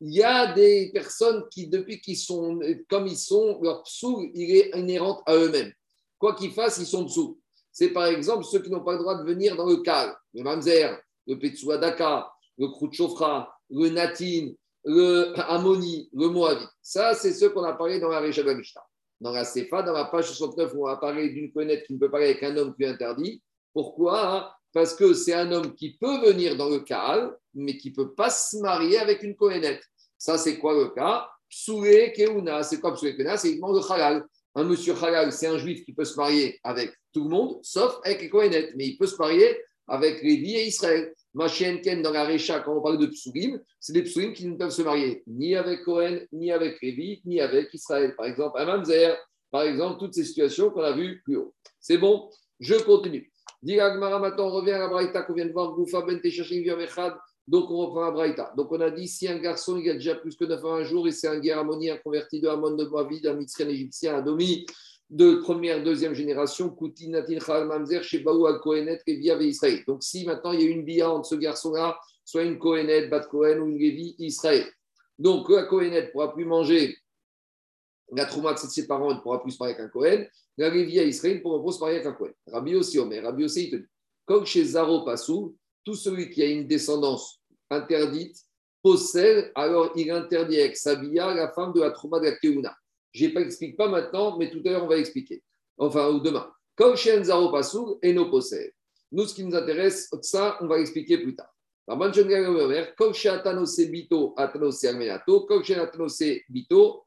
[0.06, 4.56] il y a des personnes qui, depuis qu'ils sont comme ils sont, leur psou, il
[4.56, 5.72] est inhérent à eux-mêmes.
[6.18, 7.40] Quoi qu'ils fassent, ils sont psou.
[7.72, 10.42] C'est par exemple ceux qui n'ont pas le droit de venir dans le Kal, le
[10.42, 14.52] Mamzer, le Petsuadaka, le Khrouchofra, le Natin,
[14.84, 16.66] le Amoni, le Moavi.
[16.82, 18.42] Ça, c'est ceux qu'on a parlé dans la Récha
[19.20, 22.10] Dans la Sefa, dans la page 69, on a parlé d'une connaître qui ne peut
[22.10, 23.42] parler avec un homme qui est interdit.
[23.72, 24.54] Pourquoi?
[24.74, 28.12] Parce que c'est un homme qui peut venir dans le Kaal, mais qui ne peut
[28.12, 29.82] pas se marier avec une Kohénette.
[30.18, 31.28] Ça, c'est quoi le cas?
[31.48, 32.64] Psoulé Keuna.
[32.64, 33.36] C'est quoi Psoulé Keuna?
[33.36, 34.24] C'est uniquement le halal.
[34.56, 38.00] Un monsieur halal, c'est un juif qui peut se marier avec tout le monde, sauf
[38.02, 38.72] avec les Kohenet.
[38.74, 39.56] Mais il peut se marier
[39.86, 41.14] avec Lévi et Israël.
[41.82, 44.70] Ken dans la Récha, quand on parle de Psoulim, c'est des Psoulim qui ne peuvent
[44.70, 48.14] se marier ni avec Cohen, ni avec Lévi, ni avec Israël.
[48.16, 49.16] Par exemple, un Mamzer,
[49.50, 51.54] par exemple, toutes ces situations qu'on a vues plus haut.
[51.80, 53.32] C'est bon Je continue.
[53.64, 55.72] Maintenant, on revient à la Braïta qu'on vient de voir.
[55.72, 56.20] Goufa ben
[57.46, 58.52] donc, on reprend la Braïta.
[58.56, 60.84] Donc, on a dit si un garçon il a déjà plus que 9 ans un
[60.84, 64.22] jour et c'est un guerre un converti de Hamon de Moavid, un Mitzrien égyptien, un
[64.22, 64.64] Domi
[65.10, 69.84] de première, deuxième génération, Kouti, Natin, Chal, Mamzer, Shebaou, Al Kohenet, Via Israël.
[69.86, 73.26] Donc, si maintenant il y a une bia entre ce garçon-là, soit une Kohenet, Bat
[73.26, 74.64] Kohen ou une Lévi, Israël.
[75.18, 76.96] Donc, la Kohenet ne pourra plus manger
[78.16, 80.28] la Trouma de ses parents, elle ne pourra plus se marier avec un Kohen.
[80.56, 82.32] La Lévia Israël ne pourra plus se marier avec un Kohen.
[82.46, 83.88] Rabbi aussi, Omer, Rabbi aussi, il te dit
[84.24, 88.36] comme chez Zaro Passou, tout celui qui a une descendance interdite
[88.82, 92.74] possède, alors il interdit avec Sabia la femme de la Trouma de la Keuna.
[93.12, 95.42] Je n'explique pas maintenant, mais tout à l'heure, on va expliquer.
[95.78, 96.50] Enfin, ou demain.
[96.74, 98.72] Comme chez Zaro Passou, et nos possède.
[99.12, 101.53] Nous, ce qui nous intéresse, ça, on va expliquer plus tard.
[101.88, 104.34] Atanose Bito,
[106.48, 107.04] Bito,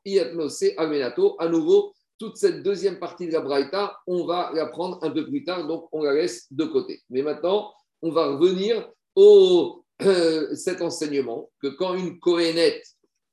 [0.78, 5.12] Almenato, à nouveau, toute cette deuxième partie de la Braïta, on va la prendre un
[5.12, 7.02] peu plus tard, donc on la laisse de côté.
[7.10, 12.86] Mais maintenant, on va revenir au euh, cet enseignement que quand une Kohénette,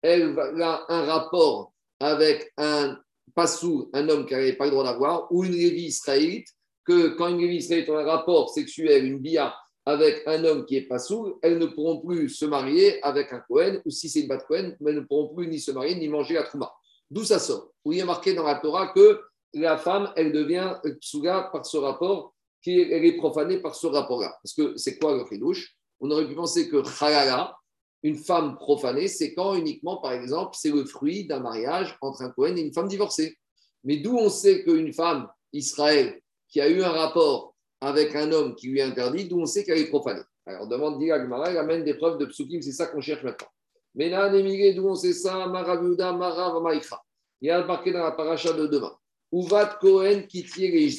[0.03, 2.99] elle a un rapport avec un
[3.35, 6.49] passou, un homme qui n'avait pas le droit d'avoir, ou une Lévi israélite,
[6.85, 9.55] que quand une Lévi israélite a un rapport sexuel, une bia,
[9.87, 13.83] avec un homme qui est passou, elles ne pourront plus se marier avec un Kohen,
[13.85, 16.35] ou si c'est une bat Kohen, elles ne pourront plus ni se marier ni manger
[16.35, 16.73] la Trouma.
[17.11, 19.21] D'où ça sort Où il est marqué dans la Torah que
[19.53, 24.35] la femme, elle devient tsuga par ce rapport, qui est profanée par ce rapport-là.
[24.43, 27.55] Parce que c'est quoi le chidouche On aurait pu penser que chalala,
[28.03, 32.31] une femme profanée, c'est quand uniquement, par exemple, c'est le fruit d'un mariage entre un
[32.31, 33.37] Cohen et une femme divorcée.
[33.85, 38.55] Mais d'où on sait qu'une femme, Israël, qui a eu un rapport avec un homme
[38.55, 41.59] qui lui est interdit, d'où on sait qu'elle est profanée Alors, demande dit Agmara, elle
[41.59, 43.49] amène des preuves de psukim, c'est ça qu'on cherche maintenant.
[43.95, 47.01] Mais là, d'où on sait ça Maravuda, Marav, Maïcha.
[47.41, 48.97] Il y a marqué dans la paracha de demain.
[49.33, 50.97] Uvat Kohen Kitier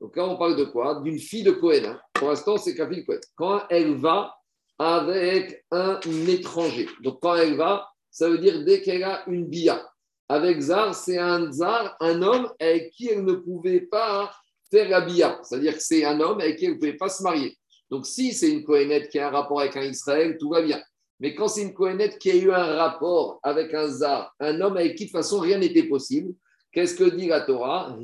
[0.00, 1.00] Donc là, on parle de quoi?
[1.02, 1.84] D'une fille de Cohen.
[1.84, 2.00] Hein.
[2.14, 3.20] Pour l'instant, c'est qu'un fille de Cohen.
[3.36, 4.34] Quand elle va
[4.78, 6.88] avec un étranger.
[7.02, 9.88] Donc quand elle va, ça veut dire dès qu'elle a une bia.
[10.28, 14.32] Avec Zar, c'est un Zar, un homme avec qui elle ne pouvait pas
[14.72, 15.38] faire la bia.
[15.42, 17.56] C'est-à-dire que c'est un homme avec qui elle ne pouvait pas se marier.
[17.90, 20.82] Donc si c'est une Kohenette qui a un rapport avec un Israël, tout va bien.
[21.20, 24.78] Mais quand c'est une Kohenette qui a eu un rapport avec un Zar, un homme
[24.78, 26.34] avec qui de toute façon rien n'était possible,
[26.72, 27.96] qu'est-ce que dit la Torah?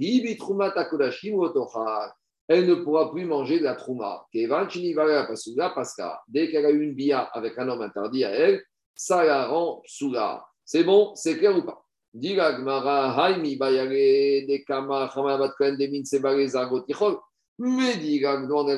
[2.48, 4.26] Elle ne pourra plus manger de la Trouma.
[4.32, 8.62] Parce que dès qu'elle a eu une bia avec un homme interdit à elle,
[8.94, 9.82] ça la rend.
[10.64, 11.87] C'est bon C'est clair ou pas?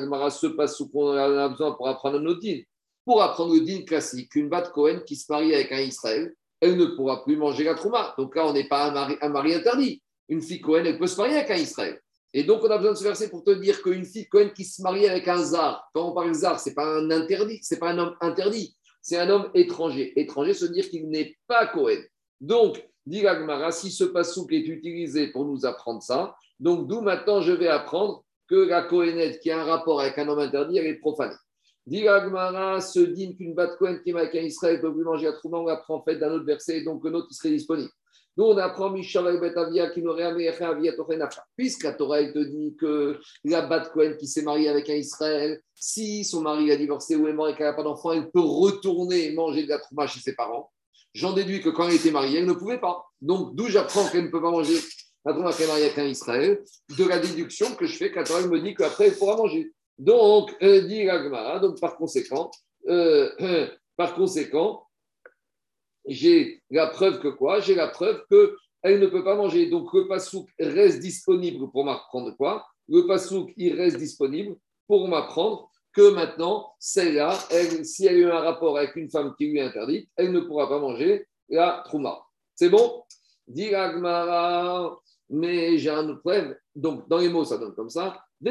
[0.09, 2.63] Mais ce passe qu'on a besoin pour apprendre nos dînes.
[3.05, 6.77] Pour apprendre le din classique, une bat Cohen qui se marie avec un Israël, elle
[6.77, 8.13] ne pourra plus manger la trouma.
[8.17, 10.01] Donc là, on n'est pas un mari, un mari, interdit.
[10.29, 11.99] Une fille Cohen, elle peut se marier avec un Israël.
[12.33, 14.63] Et donc, on a besoin de ce verset pour te dire qu'une fille Cohen qui
[14.63, 17.59] se marie avec un zar, quand on parle de zar, ce n'est pas un interdit,
[17.61, 20.13] c'est pas un homme interdit, c'est un homme étranger.
[20.19, 22.01] Étranger, se dire qu'il n'est pas Cohen.
[22.39, 27.41] Donc, dit Gagmara, si ce pasouk est utilisé pour nous apprendre ça, donc d'où maintenant
[27.41, 30.87] je vais apprendre que la Cohenette qui a un rapport avec un homme interdit, elle
[30.87, 31.35] est profanée.
[31.87, 35.33] Dit se dit qu'une batte Cohen qui est avec un Israël peut plus manger à
[35.33, 37.89] Trouma, on apprend en fait d'un autre verset, donc un autre qui serait disponible.
[38.37, 40.53] Nous, on apprend Mishav Betavia qui n'aurait Avia
[41.57, 45.59] Puisque la Torah te dit que la bat Cohen qui s'est mariée avec un Israël,
[45.75, 48.39] si son mari a divorcé ou est mort et qu'elle n'a pas d'enfant, elle peut
[48.39, 50.71] retourner manger de la trouma chez ses parents.
[51.13, 53.05] J'en déduis que quand elle était mariée, elle ne pouvait pas.
[53.21, 54.77] Donc, d'où j'apprends qu'elle ne peut pas manger
[55.25, 56.63] la trouma qu'elle est mariée avec un Israël,
[56.97, 59.71] de la déduction que je fais que la Torah me dit qu'après, elle pourra manger.
[59.97, 61.05] Donc, euh, dit
[61.61, 62.49] donc par conséquent,
[62.87, 63.29] euh,
[63.97, 64.83] par conséquent,
[66.07, 67.59] j'ai la preuve que quoi?
[67.59, 69.67] J'ai la preuve qu'elle ne peut pas manger.
[69.67, 72.65] Donc le pasouk reste disponible pour m'apprendre quoi?
[72.89, 74.55] Le pasouk, il reste disponible
[74.87, 77.37] pour m'apprendre que maintenant, celle-là,
[77.83, 80.39] si elle a eu un rapport avec une femme qui lui est interdite, elle ne
[80.39, 82.19] pourra pas manger la trouma.
[82.55, 83.03] C'est bon?
[83.47, 83.71] Dit
[85.29, 86.55] mais j'ai un autre preuve.
[86.75, 88.21] Donc, dans les mots, ça donne comme ça.
[88.43, 88.49] Ça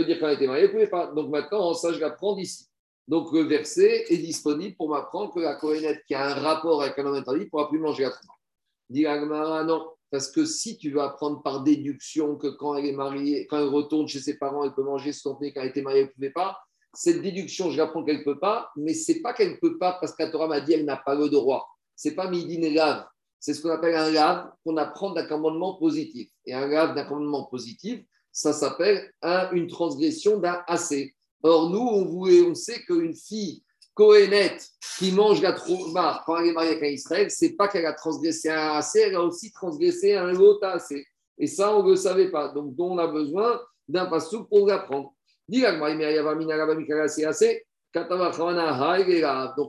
[0.00, 1.06] veut dire qu'elle était mariée, elle ne pouvait pas.
[1.12, 2.66] Donc maintenant, ça, je l'apprends d'ici.
[3.08, 6.98] Donc le verset est disponible pour m'apprendre que la Kohénette qui a un rapport avec
[6.98, 8.32] un homme interdit ne pourra plus manger la trouma.
[8.90, 9.92] Dit non.
[10.10, 13.68] Parce que si tu veux apprendre par déduction que quand elle est mariée, quand elle
[13.68, 16.12] retourne chez ses parents, elle peut manger son nez, quand elle était mariée, elle ne
[16.12, 16.58] pouvait pas,
[16.96, 19.78] cette déduction, je l'apprends qu'elle ne peut pas, mais ce n'est pas qu'elle ne peut
[19.78, 21.68] pas parce Torah m'a dit qu'elle n'a pas le droit.
[21.94, 23.04] Ce n'est pas midin lave.
[23.38, 26.30] C'est ce qu'on appelle un lave qu'on apprend d'un commandement positif.
[26.46, 28.00] Et un lave d'un commandement positif,
[28.32, 29.12] ça s'appelle
[29.52, 31.14] une transgression d'un assez.
[31.42, 33.62] Or, nous, on, voulait, on sait qu'une fille
[33.96, 37.86] Kohénette qui mange la trouma quand elle est mariée avec un Israël, c'est pas qu'elle
[37.86, 41.06] a transgressé un assez, elle a aussi transgressé un autre assez.
[41.38, 42.48] Et ça, on ne le savait pas.
[42.48, 45.14] Donc, on a besoin d'un passou pour l'apprendre.
[45.48, 45.60] Donc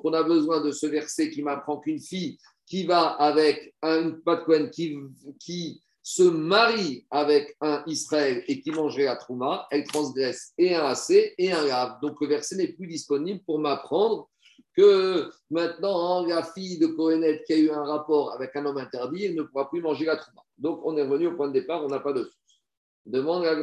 [0.03, 4.69] on a besoin de ce verset qui m'apprend qu'une fille qui va avec un patcouen
[4.69, 4.97] qui,
[5.39, 10.85] qui se marie avec un Israël et qui mangerait la Trouma, elle transgresse et un
[10.85, 11.99] AC et un Lave.
[12.01, 14.29] Donc le verset n'est plus disponible pour m'apprendre
[14.73, 19.25] que maintenant la fille de Kohenet qui a eu un rapport avec un homme interdit,
[19.25, 20.43] elle ne pourra plus manger la Trouma.
[20.57, 22.61] Donc on est revenu au point de départ, on n'a pas de source.
[23.05, 23.55] Demande à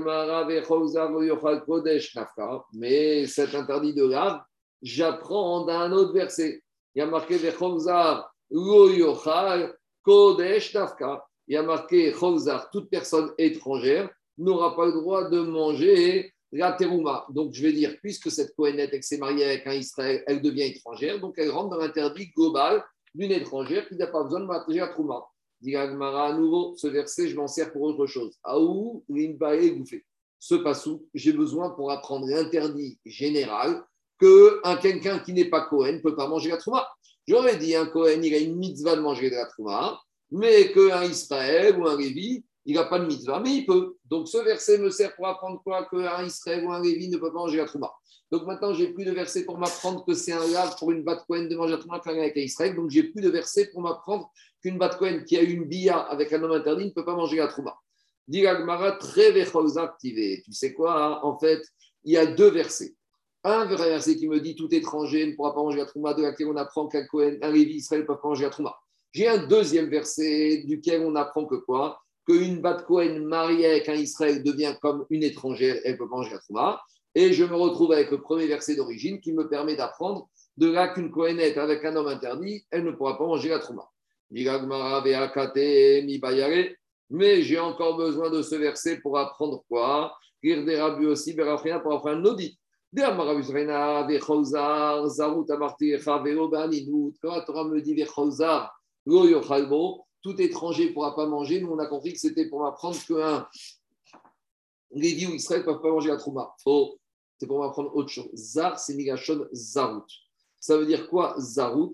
[1.61, 2.18] Kodesh
[2.74, 4.42] Mais cet interdit de Lave,
[4.83, 6.62] j'apprends d'un autre verset.
[6.94, 7.38] Il y a marqué
[10.02, 12.12] Kodesh Nafka il y a marqué
[12.72, 17.26] toute personne étrangère n'aura pas le droit de manger la terouma.
[17.30, 20.62] Donc, je vais dire, puisque cette Kohenet, elle s'est mariée avec un Israël, elle devient
[20.62, 24.80] étrangère, donc elle rentre dans l'interdit global d'une étrangère qui n'a pas besoin de manger
[24.80, 25.24] la trouma.
[25.61, 25.88] Dit à
[26.33, 28.37] nouveau, ce verset, je m'en sers pour autre chose.
[28.42, 30.04] Aou, limbae, bouffé.
[30.38, 33.83] Ce passou, j'ai besoin pour apprendre l'interdit général
[34.18, 36.87] que un quelqu'un qui n'est pas Kohen ne peut pas manger la trouma.
[37.26, 39.98] J'aurais dit, un Kohen, il a une mitzvah de manger la trouma
[40.35, 43.94] mais qu'un Israël ou un Lévi, il n'a pas de mitzvah, mais il peut.
[44.07, 45.87] Donc ce verset me sert pour apprendre quoi?
[45.87, 47.92] Qu'un Israël ou un Lévi ne peut pas manger la trouma.
[48.33, 51.23] Donc maintenant, j'ai plus de verset pour m'apprendre que c'est un lave pour une bat
[51.29, 52.75] Cohen de manger la trouma avec un Israël.
[52.75, 54.29] Donc j'ai plus de verset pour m'apprendre
[54.61, 57.37] qu'une bat Cohen qui a une bia avec un homme interdit ne peut pas manger
[57.37, 57.77] la trouma.
[58.27, 58.44] Dit
[58.99, 60.42] très activé.
[60.44, 61.25] Tu sais quoi?
[61.25, 61.62] En fait,
[62.03, 62.97] il y a deux versets.
[63.44, 66.49] Un verset qui me dit tout étranger ne pourra pas manger la trouma, de laquelle
[66.49, 67.07] on apprend qu'un
[67.53, 68.75] Lévi Israël ne peut pas manger la trouma.
[69.14, 72.00] J'ai un deuxième verset duquel on apprend que quoi?
[72.27, 76.40] Qu'une Bat Cohen mariée avec un Israël devient comme une étrangère, elle peut manger la
[76.40, 76.83] Trouma.
[77.14, 80.88] Et je me retrouve avec le premier verset d'origine qui me permet d'apprendre de là
[80.88, 83.88] qu'une Kohenet avec un homme interdit, elle ne pourra pas manger la Trouma.
[87.11, 90.12] Mais j'ai encore besoin de ce verset pour apprendre quoi?
[90.42, 92.59] Aussi, pour apprendre un audit.
[92.96, 93.16] Quand
[97.31, 97.94] la Torah me dit
[99.07, 101.61] tout étranger ne pourra pas manger.
[101.61, 103.47] Nous, on a compris que c'était pour m'apprendre qu'un
[104.90, 106.55] Lévi ou Israël ne peuvent pas manger la trouma.
[107.38, 108.31] C'est pour m'apprendre autre chose.
[108.35, 110.07] Zar, c'est Nigashon Zarout.
[110.61, 111.93] Ça veut dire quoi, Zarout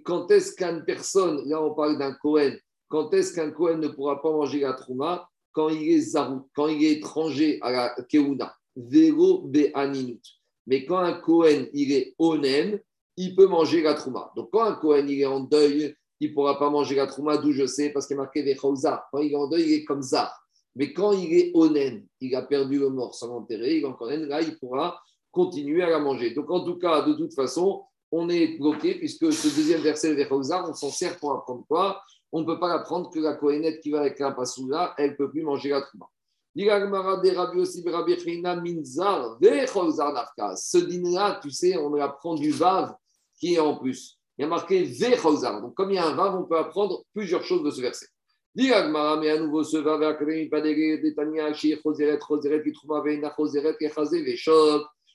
[0.00, 4.22] quand est-ce qu'une personne, là on parle d'un Kohen, quand est-ce qu'un Kohen ne pourra
[4.22, 5.28] pas manger la trouma?
[5.52, 8.54] Quand il est Zarout, quand il est étranger à la Keuna.
[8.74, 10.22] Vélo Be'aninut.
[10.66, 12.80] Mais quand un Kohen, il est Onen,
[13.18, 14.32] il peut manger la trouma.
[14.34, 17.36] Donc quand un Kohen, il est en deuil, il ne pourra pas manger la trouma,
[17.36, 19.08] d'où je sais, parce qu'il est marqué Vechauza.
[19.10, 20.32] Quand il est en deuil, il est comme ça.
[20.76, 24.08] Mais quand il est onen, il a perdu le mort sans l'enterrer, il est encore
[24.08, 26.30] là, il pourra continuer à la manger.
[26.32, 27.82] Donc en tout cas, de toute façon,
[28.12, 32.00] on est bloqué, puisque ce deuxième verset de Vechauza, on s'en sert pour apprendre quoi?
[32.30, 35.16] On ne peut pas apprendre que la Kohenet qui va avec un pasoula, elle ne
[35.16, 36.06] peut plus manger la trouma.
[40.54, 42.94] Ce dîner-là, tu sais, on apprend du Vav
[43.40, 45.62] qui est en plus il y a marqué Vechozar.
[45.62, 48.06] Donc, comme il y a un vav, on peut apprendre plusieurs choses de ce verset.
[48.56, 50.00] mais à nouveau ce vav,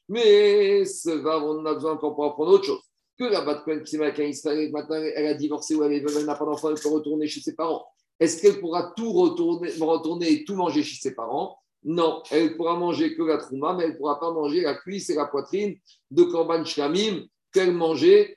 [0.09, 2.79] mais ce vav, on a besoin encore pour apprendre autre chose.
[3.19, 6.87] Que la Batcoin Israël, maintenant elle a divorcé ou elle n'a pas d'enfant, elle peut
[6.87, 7.85] retourner chez ses parents.
[8.21, 11.57] Est-ce qu'elle pourra tout retourner, retourner et tout manger chez ses parents?
[11.83, 15.09] Non, elle pourra manger que la trouma, mais elle ne pourra pas manger la cuisse
[15.09, 15.75] et la poitrine
[16.11, 18.35] de Korban Shlamim qu'elle mangeait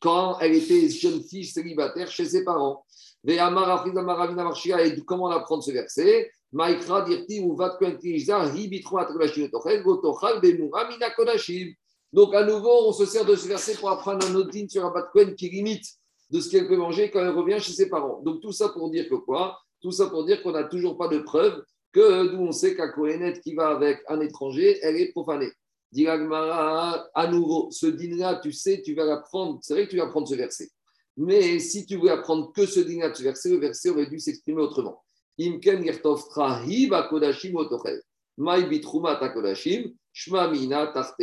[0.00, 2.84] quand elle était jeune fille célibataire chez ses parents.
[3.26, 6.30] Et comment on apprend ce verset?
[12.12, 14.90] Donc, à nouveau, on se sert de ce verset pour apprendre un autre sur un
[14.90, 15.84] Batcoin qui limite
[16.30, 18.20] de ce qu'elle peut manger quand elle revient chez ses parents.
[18.22, 19.60] Donc, tout ça pour dire que quoi?
[19.80, 22.88] Tout ça pour dire qu'on n'a toujours pas de preuve que d'où on sait qu'un
[22.88, 25.52] Kohenet qui va avec un étranger, elle est profanée.
[25.92, 29.58] Dit à nouveau, ce dîner-là, tu sais, tu vas l'apprendre.
[29.62, 30.70] C'est vrai que tu vas apprendre ce verset.
[31.16, 34.62] Mais si tu veux apprendre que ce dîner-là, ce verset, le verset aurait dû s'exprimer
[34.62, 35.02] autrement.
[35.38, 36.90] Imken kodashim.
[38.38, 38.80] Mai
[39.32, 39.94] kodashim,
[40.94, 41.22] tarte.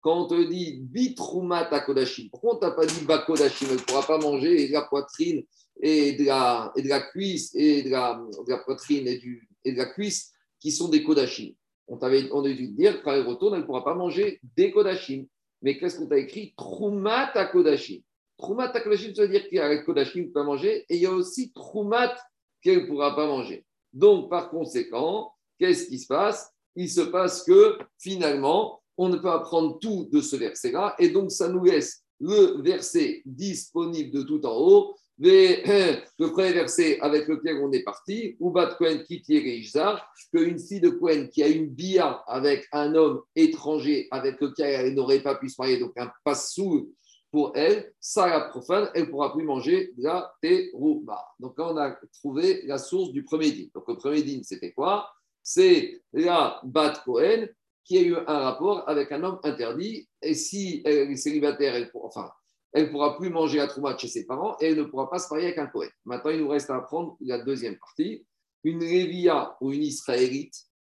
[0.00, 4.02] Quand on te dit bitrumat kodashim, pourquoi on t'a pas dit bakodashim Elle ne pourra
[4.02, 5.42] pas manger de la poitrine
[5.80, 8.20] et de la, et de la cuisse et de la,
[8.64, 11.54] poitrine et de la cuisse qui sont des kodashim
[11.88, 15.26] on, t'avait, on dû dire, quand elle retourne, elle ne pourra pas manger des kodashim.
[15.62, 16.54] Mais qu'est-ce qu'on t'a écrit?
[16.56, 18.00] Troumat à kodashim.
[18.36, 21.06] Troumat à kodashim, ça veut dire qu'il y a kodashim peut manger, et il y
[21.06, 22.14] a aussi troumat
[22.60, 23.64] qu'elle ne pourra pas manger.
[23.92, 26.50] Donc, par conséquent, qu'est-ce qui se passe?
[26.74, 31.30] Il se passe que finalement, on ne peut apprendre tout de ce verset-là, et donc
[31.30, 37.58] ça nous laisse le verset disponible de tout en haut, le premier verset avec lequel
[37.62, 42.94] on est parti, Ubat Kohen qu'une fille de Kohen qui a une bia avec un
[42.94, 46.92] homme étranger avec lequel elle n'aurait pas pu se marier, donc un passou
[47.32, 51.18] pour elle, ça la profane, elle ne pourra plus manger la terouma.
[51.40, 53.68] Donc là, on a trouvé la source du premier din.
[53.74, 55.10] Donc le premier din, c'était quoi?
[55.42, 57.48] C'est la bat Cohen
[57.84, 60.06] qui a eu un rapport avec un homme interdit.
[60.20, 62.30] Et si elle est célibataire, elle, enfin,
[62.72, 65.18] elle ne pourra plus manger la trouma chez ses parents et elle ne pourra pas
[65.18, 65.88] se marier avec un Cohen.
[66.04, 68.26] Maintenant, il nous reste à apprendre la deuxième partie.
[68.64, 70.54] Une Révia ou une Israélite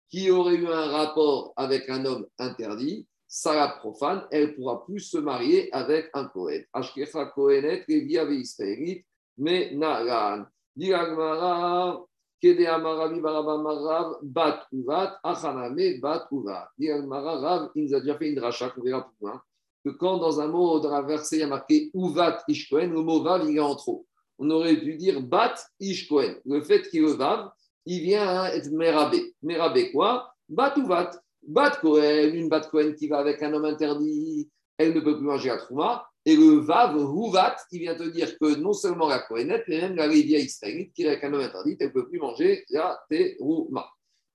[0.09, 5.01] qui aurait eu un rapport avec un homme interdit, Sarah profane, elle ne pourra plus
[5.01, 6.65] se marier avec un Kohen.
[6.73, 9.05] Ashkecha Kohenet, Révia Israélite,
[9.37, 10.45] mais Naran.
[10.77, 12.05] Diragmara,
[12.41, 16.69] Kede Amaravi Baraba Marav, Bat Uvat, Achaname, Bat Uvat.
[16.79, 19.43] Diragmara, Rav, il nous a déjà fait une dracha, qu'on verra plus loin
[19.87, 23.03] que quand dans un mot, dans la verset, il y a marqué Uvat Ishkohen, le
[23.03, 24.05] mot Vav, il est en trop.
[24.37, 26.41] On aurait dû dire Bat Ishkohen.
[26.45, 27.51] Le fait qu'il le Vav,
[27.85, 29.35] il vient à être Merabé.
[29.43, 30.35] Merabé quoi?
[30.49, 31.13] Bat Uvat.
[31.47, 35.27] Bat Kohen, une Bat Kohen qui va avec un homme interdit, elle ne peut plus
[35.27, 36.05] manger la Trouma.
[36.25, 39.95] Et le Vav, Uvat, il vient te dire que non seulement la Kohenet, mais même
[39.95, 42.99] la Révia israélite qui est avec un homme interdit, elle ne peut plus manger la
[43.09, 43.87] Terouma.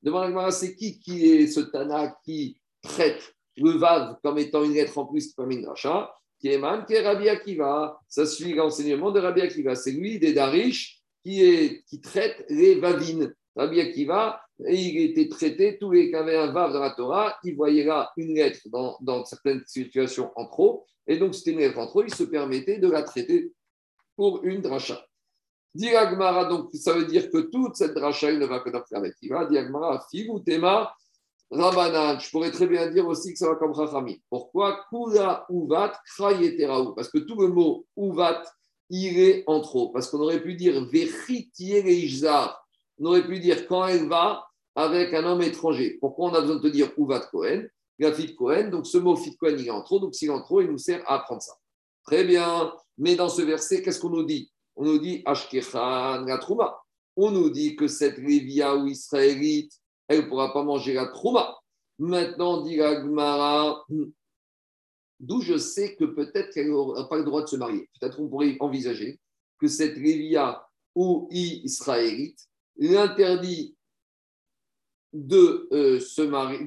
[0.01, 4.73] Demande à c'est qui qui est ce Tana qui traite le Vav comme étant une
[4.73, 7.99] lettre en plus comme une rachat, qui Man, qui est Rabbi Akiva.
[8.07, 9.75] Ça suit l'enseignement de Rabbi Akiva.
[9.75, 13.33] C'est lui, des Darish, qui, est, qui traite les Vavines.
[13.55, 17.37] Rabbi Akiva, et il était traité, tous les qui avaient un Vav dans la Torah,
[17.43, 21.59] il voyait là une lettre dans, dans certaines situations en trop, et donc c'était une
[21.59, 23.51] lettre en trop, il se permettait de la traiter
[24.15, 25.05] pour une dracha.
[25.73, 29.07] Diagmara, donc ça veut dire que toute cette dracha, il ne va que dans Rabbi
[29.07, 29.45] Akiva.
[29.45, 30.93] Diagmara, Figu Tema,
[31.51, 34.21] Rabanan, je pourrais très bien dire aussi que ça va comme Rachami.
[34.29, 36.93] Pourquoi Kula Uvat Krayeteraou?
[36.93, 38.41] Parce que tout le mot Uvat,
[38.89, 39.89] il est en trop.
[39.89, 42.15] Parce qu'on aurait pu dire Vechitier
[42.99, 44.45] On aurait pu dire quand elle va
[44.75, 45.97] avec un homme étranger.
[45.99, 47.63] Pourquoi on a besoin de te dire Uvat Cohen
[47.99, 48.69] La fit Cohen.
[48.69, 49.99] Donc ce mot fit Cohen, il est en trop.
[49.99, 51.53] Donc s'il est en trop, il nous sert à apprendre ça.
[52.05, 52.73] Très bien.
[52.97, 54.49] Mais dans ce verset, qu'est-ce qu'on nous dit?
[54.77, 56.77] On nous dit Ashkechan Gatrouma.
[57.17, 59.73] On nous dit que cette Lévia ou Israélite,
[60.11, 61.57] elle ne pourra pas manger la trouma.
[61.99, 63.85] Maintenant, dit Gmara,
[65.19, 67.89] d'où je sais que peut-être qu'elle n'aura pas le droit de se marier.
[67.99, 69.19] Peut-être qu'on pourrait envisager
[69.59, 72.39] que cette Lévia ou Israélite
[72.77, 73.75] l'interdit
[75.13, 75.99] de, euh,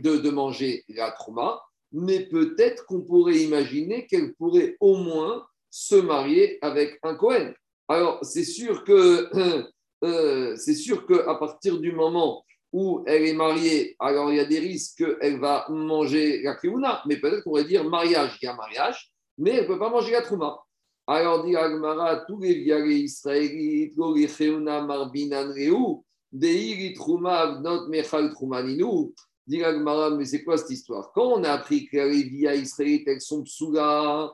[0.01, 5.97] de, de, manger la trouma, mais peut-être qu'on pourrait imaginer qu'elle pourrait au moins se
[5.97, 7.53] marier avec un Cohen.
[7.88, 9.64] Alors, c'est sûr que
[10.05, 12.43] euh, c'est sûr qu'à partir du moment
[12.75, 17.03] où elle est mariée, alors il y a des risques qu'elle va manger la kriouna,
[17.07, 19.91] mais peut-être qu'on pourrait dire mariage, il y a mariage, mais elle ne peut pas
[19.91, 20.59] manger la trouma.
[21.07, 26.03] Alors dit Agmara, tous les viagers israélites, Gori Cheuna Marbinan Reu,
[26.33, 29.14] Deiri Trouma Not Mechal Troumaninu,
[29.47, 31.12] dit Agmara, mais c'est quoi cette histoire?
[31.14, 34.33] Quand on a appris que les via israélites, elles sont psouga,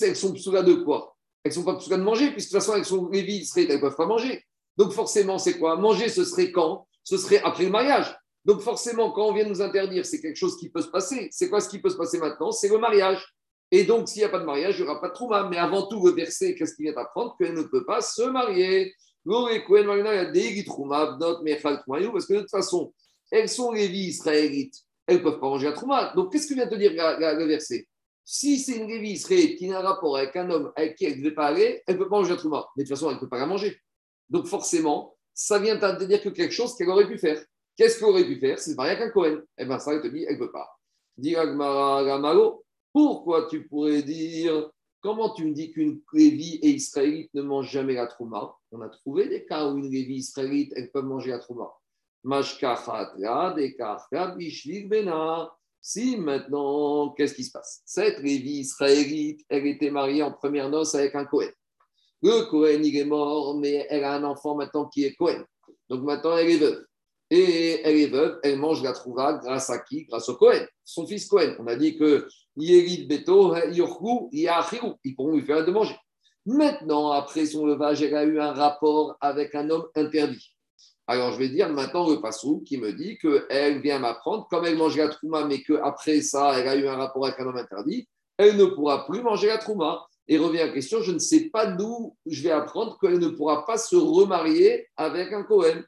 [0.00, 1.14] elles sont psouga de quoi?
[1.42, 3.40] Elles ne sont pas psouga de manger, puisque de toute façon, elles sont les vies
[3.40, 4.42] israélites, elles ne peuvent pas manger.
[4.78, 5.76] Donc forcément, c'est quoi?
[5.76, 6.86] Manger, ce serait quand?
[7.04, 8.16] Ce serait après le mariage.
[8.44, 11.28] Donc forcément, quand on vient nous interdire, c'est quelque chose qui peut se passer.
[11.30, 12.50] C'est quoi ce qui peut se passer maintenant?
[12.50, 13.24] C'est le mariage.
[13.70, 15.48] Et donc, s'il n'y a pas de mariage, il n'y aura pas de trouma.
[15.48, 17.34] Mais avant tout, le verset, qu'est-ce qu'il vient d'apprendre?
[17.38, 18.92] Qu'elle ne peut pas se marier.
[19.24, 19.74] Parce que
[22.34, 22.92] de toute façon,
[23.30, 24.76] elles sont les israélites.
[25.06, 26.12] Elles ne peuvent pas manger la trouma.
[26.14, 27.88] Donc, qu'est-ce que vient de dire le verset?
[28.22, 31.16] Si c'est une lévie israélite qui n'a un rapport avec un homme avec qui elle
[31.18, 32.68] ne devait pas aller, elle ne peut pas manger la trouma.
[32.76, 33.76] Mais de toute façon, elle ne peut pas la manger.
[34.28, 37.44] Donc, forcément, ça vient te dire que quelque chose qu'elle aurait pu faire.
[37.76, 39.42] Qu'est-ce qu'elle aurait pu faire C'est marier avec un Cohen.
[39.58, 40.78] Eh bien, ça, elle te dit, elle ne peut pas.
[41.16, 41.34] Dis
[42.92, 44.70] pourquoi tu pourrais dire,
[45.00, 48.56] comment tu me dis qu'une Lévi et Israélite ne mangent jamais la trouma?
[48.70, 51.72] On a trouvé des cas où une Lévi Israélite, elles peuvent manger la trouma.
[55.86, 57.82] Si maintenant, qu'est-ce qui se passe?
[57.84, 61.50] Cette Lévi israélite, elle était mariée en première noce avec un Cohen.
[62.24, 65.44] Le Cohen, il est mort, mais elle a un enfant maintenant qui est Cohen.
[65.90, 66.82] Donc maintenant, elle est veuve.
[67.30, 70.06] Et elle est veuve, elle mange la trouva grâce à qui?
[70.06, 71.54] Grâce au Cohen, son fils Cohen.
[71.58, 75.96] On a dit que Beto, ils pourront lui faire de manger.
[76.46, 80.54] Maintenant, après son levage, elle a eu un rapport avec un homme interdit.
[81.06, 84.78] Alors, je vais dire maintenant le passou qui me dit qu'elle vient m'apprendre, comme elle
[84.78, 88.08] mange la trouma, mais qu'après ça, elle a eu un rapport avec un homme interdit,
[88.38, 90.06] elle ne pourra plus manger la trouma.
[90.26, 93.28] Et revient à la question, je ne sais pas d'où je vais apprendre qu'elle ne
[93.28, 95.82] pourra pas se remarier avec un Cohen.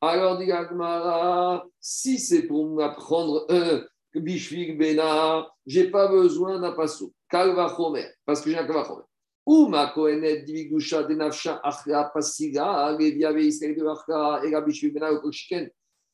[0.00, 3.82] Alors, dit Agmara, si c'est pour m'apprendre un
[4.14, 7.12] Bishvik Bena, je n'ai pas besoin d'un passo.
[7.28, 9.04] Kalvachomer, parce que j'ai un Kalvachomer.
[9.46, 15.30] Ou ma Divigusha Denafsha Achra Pasiga, la Bishvik Bena au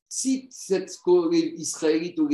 [0.08, 0.94] Si cette
[1.56, 2.28] israélite ou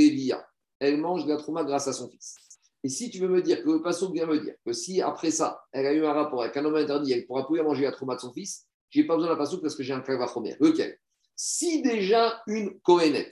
[0.81, 2.37] elle mange de la trauma grâce à son fils,
[2.85, 5.63] Et si tu veux me dire que le vient me dire que si après ça,
[5.73, 8.15] elle a eu un rapport avec un homme interdit, elle pourra plus manger la trauma
[8.15, 10.57] de son fils, j'ai pas besoin de la Passo parce que j'ai un calvachomer.
[10.61, 10.99] Lequel
[11.35, 13.31] Si déjà une Kohenet,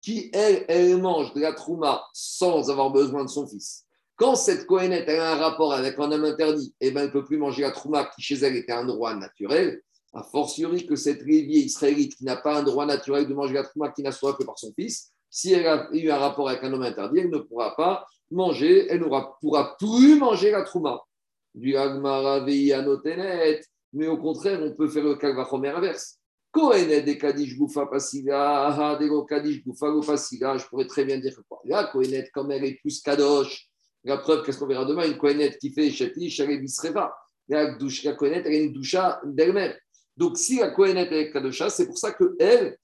[0.00, 3.84] qui elle, elle mange de la trouma sans avoir besoin de son fils,
[4.16, 7.12] quand cette Kohenet elle a un rapport avec un homme interdit, eh ben, elle ne
[7.12, 9.82] peut plus manger la trouma qui chez elle était un droit naturel,
[10.14, 13.64] a fortiori que cette Léviée israélite qui n'a pas un droit naturel de manger la
[13.64, 16.64] trouma qui n'a soit que par son fils, si elle a eu un rapport avec
[16.64, 21.02] un homme interdit, elle ne pourra pas manger, elle ne pourra plus manger la trouma.
[21.54, 21.74] Du
[23.92, 26.18] mais au contraire, on peut faire le kalvachomer inverse.
[26.50, 31.60] Kohenet de Kadish Goufa Pasiga, de Kadish Goufa Pasiga, je pourrais très bien dire quoi.
[31.64, 33.68] Là, Kohenet, comme elle est plus kadosh,
[34.04, 35.06] la preuve, qu'est-ce qu'on verra demain?
[35.06, 36.64] Une Kohenet qui fait Shetish, elle est.
[37.48, 37.74] La,
[38.14, 39.74] Kohenet, elle a une doucha d'elle-même.
[40.16, 42.78] Donc, si la Kohenet est kadosha, c'est pour ça que elle,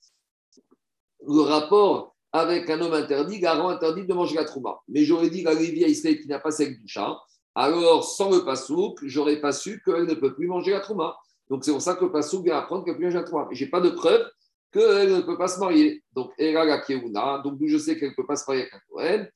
[1.26, 4.80] le rapport avec un homme interdit, garant interdit de manger la trouma.
[4.88, 7.18] Mais j'aurais dit la Lévia Israël qui n'a pas cette doucha,
[7.54, 11.16] alors sans le pasouk, j'aurais pas su qu'elle ne peut plus manger la trouma.
[11.50, 13.46] Donc c'est pour ça que le pasouk vient apprendre qu'elle peut plus manger la trouma.
[13.50, 14.26] Mais j'ai pas de preuve
[14.72, 16.02] qu'elle ne peut pas se marier.
[16.12, 18.80] Donc Era la Keuna, donc je sais qu'elle ne peut pas se marier avec un
[18.88, 19.28] Kohen.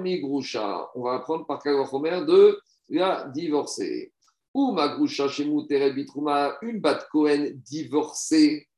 [0.00, 0.90] Migrusha.
[0.94, 2.58] On va apprendre par Kalvachomer de
[2.88, 4.12] la divorcée.
[4.54, 5.44] Ou Magrusha chez
[5.92, 8.68] Bitrouma, une bat Kohen divorcée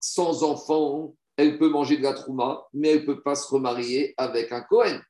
[0.00, 4.12] sans enfant elle peut manger de la trouma, mais elle ne peut pas se remarier
[4.16, 5.00] avec un Kohen.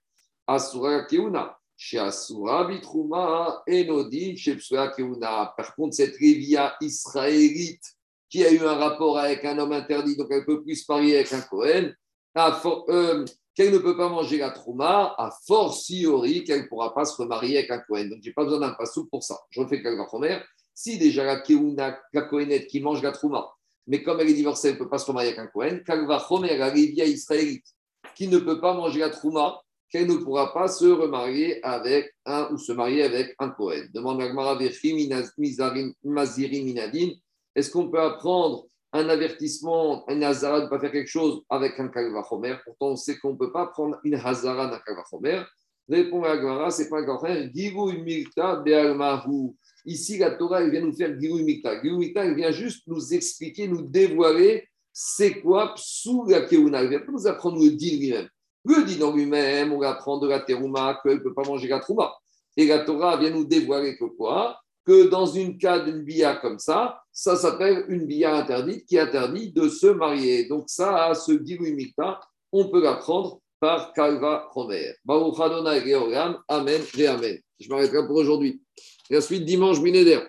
[0.47, 1.59] Asura Keuna.
[1.75, 4.59] Chez Asura Bitrouma, Enodin, chez
[4.95, 5.55] Keuna.
[5.57, 7.83] Par contre, cette Révia israélite
[8.29, 10.93] qui a eu un rapport avec un homme interdit, donc elle ne peut plus se
[10.93, 11.95] marier avec un Kohen,
[12.37, 13.25] euh,
[13.55, 17.59] qu'elle ne peut pas manger la trouma, a fortiori qu'elle ne pourra pas se remarier
[17.59, 18.11] avec un Kohen.
[18.11, 19.39] Donc, je n'ai pas besoin d'un passou pour ça.
[19.49, 20.45] Je refais quelques première.
[20.75, 23.49] Si déjà la Keuna, la Kohenette qui mange la trouma,
[23.89, 25.83] mais comme elle est divorcée, elle ne peut pas se remarier avec un Kohen.
[25.83, 27.65] Kalva Chomer, la israélite,
[28.15, 29.61] qui ne peut pas manger la trouma,
[29.91, 33.89] qu'elle ne pourra pas se remarier avec un ou se marier avec un Kohen.
[33.95, 34.59] Demande Agmara
[36.05, 37.09] Mazirin Minadin.
[37.55, 41.81] Est-ce qu'on peut apprendre un avertissement, un Hazara de ne pas faire quelque chose avec
[41.81, 42.57] un Kalva Chomer?
[42.65, 45.43] Pourtant, on sait qu'on ne peut pas prendre une Hazara d'un Kalva Chomer.
[45.89, 49.55] Répond Agmara, c'est pas un Kalva Givu Milta Be'almahu.
[49.89, 51.83] Ici, la Torah, elle vient nous faire Gilou Mikta.
[51.83, 56.83] Gilou Mikta, elle vient juste nous expliquer, nous dévoiler c'est quoi Psou la Keuna.
[56.83, 58.29] Elle vient nous apprendre le din lui-même.
[58.67, 61.81] Le din en lui-même, on apprend de la Teruma qu'elle ne peut pas manger la
[61.81, 62.13] Trouma.
[62.55, 64.61] Et la Torah vient nous dévoiler que quoi?
[64.85, 69.53] Que dans une cas d'une bia comme ça, ça s'appelle une bia interdite qui interdit
[69.53, 70.49] de se marier.
[70.49, 72.21] Donc, ça, ce Gilou Mikta,
[72.53, 74.93] on peut l'apprendre par Kalva Romer.
[75.05, 75.95] Baruch Adonai
[76.49, 77.39] Amen et Amen.
[77.61, 78.63] Je m'arrêterai pour aujourd'hui.
[79.11, 80.21] Et ensuite, dimanche, Binéder.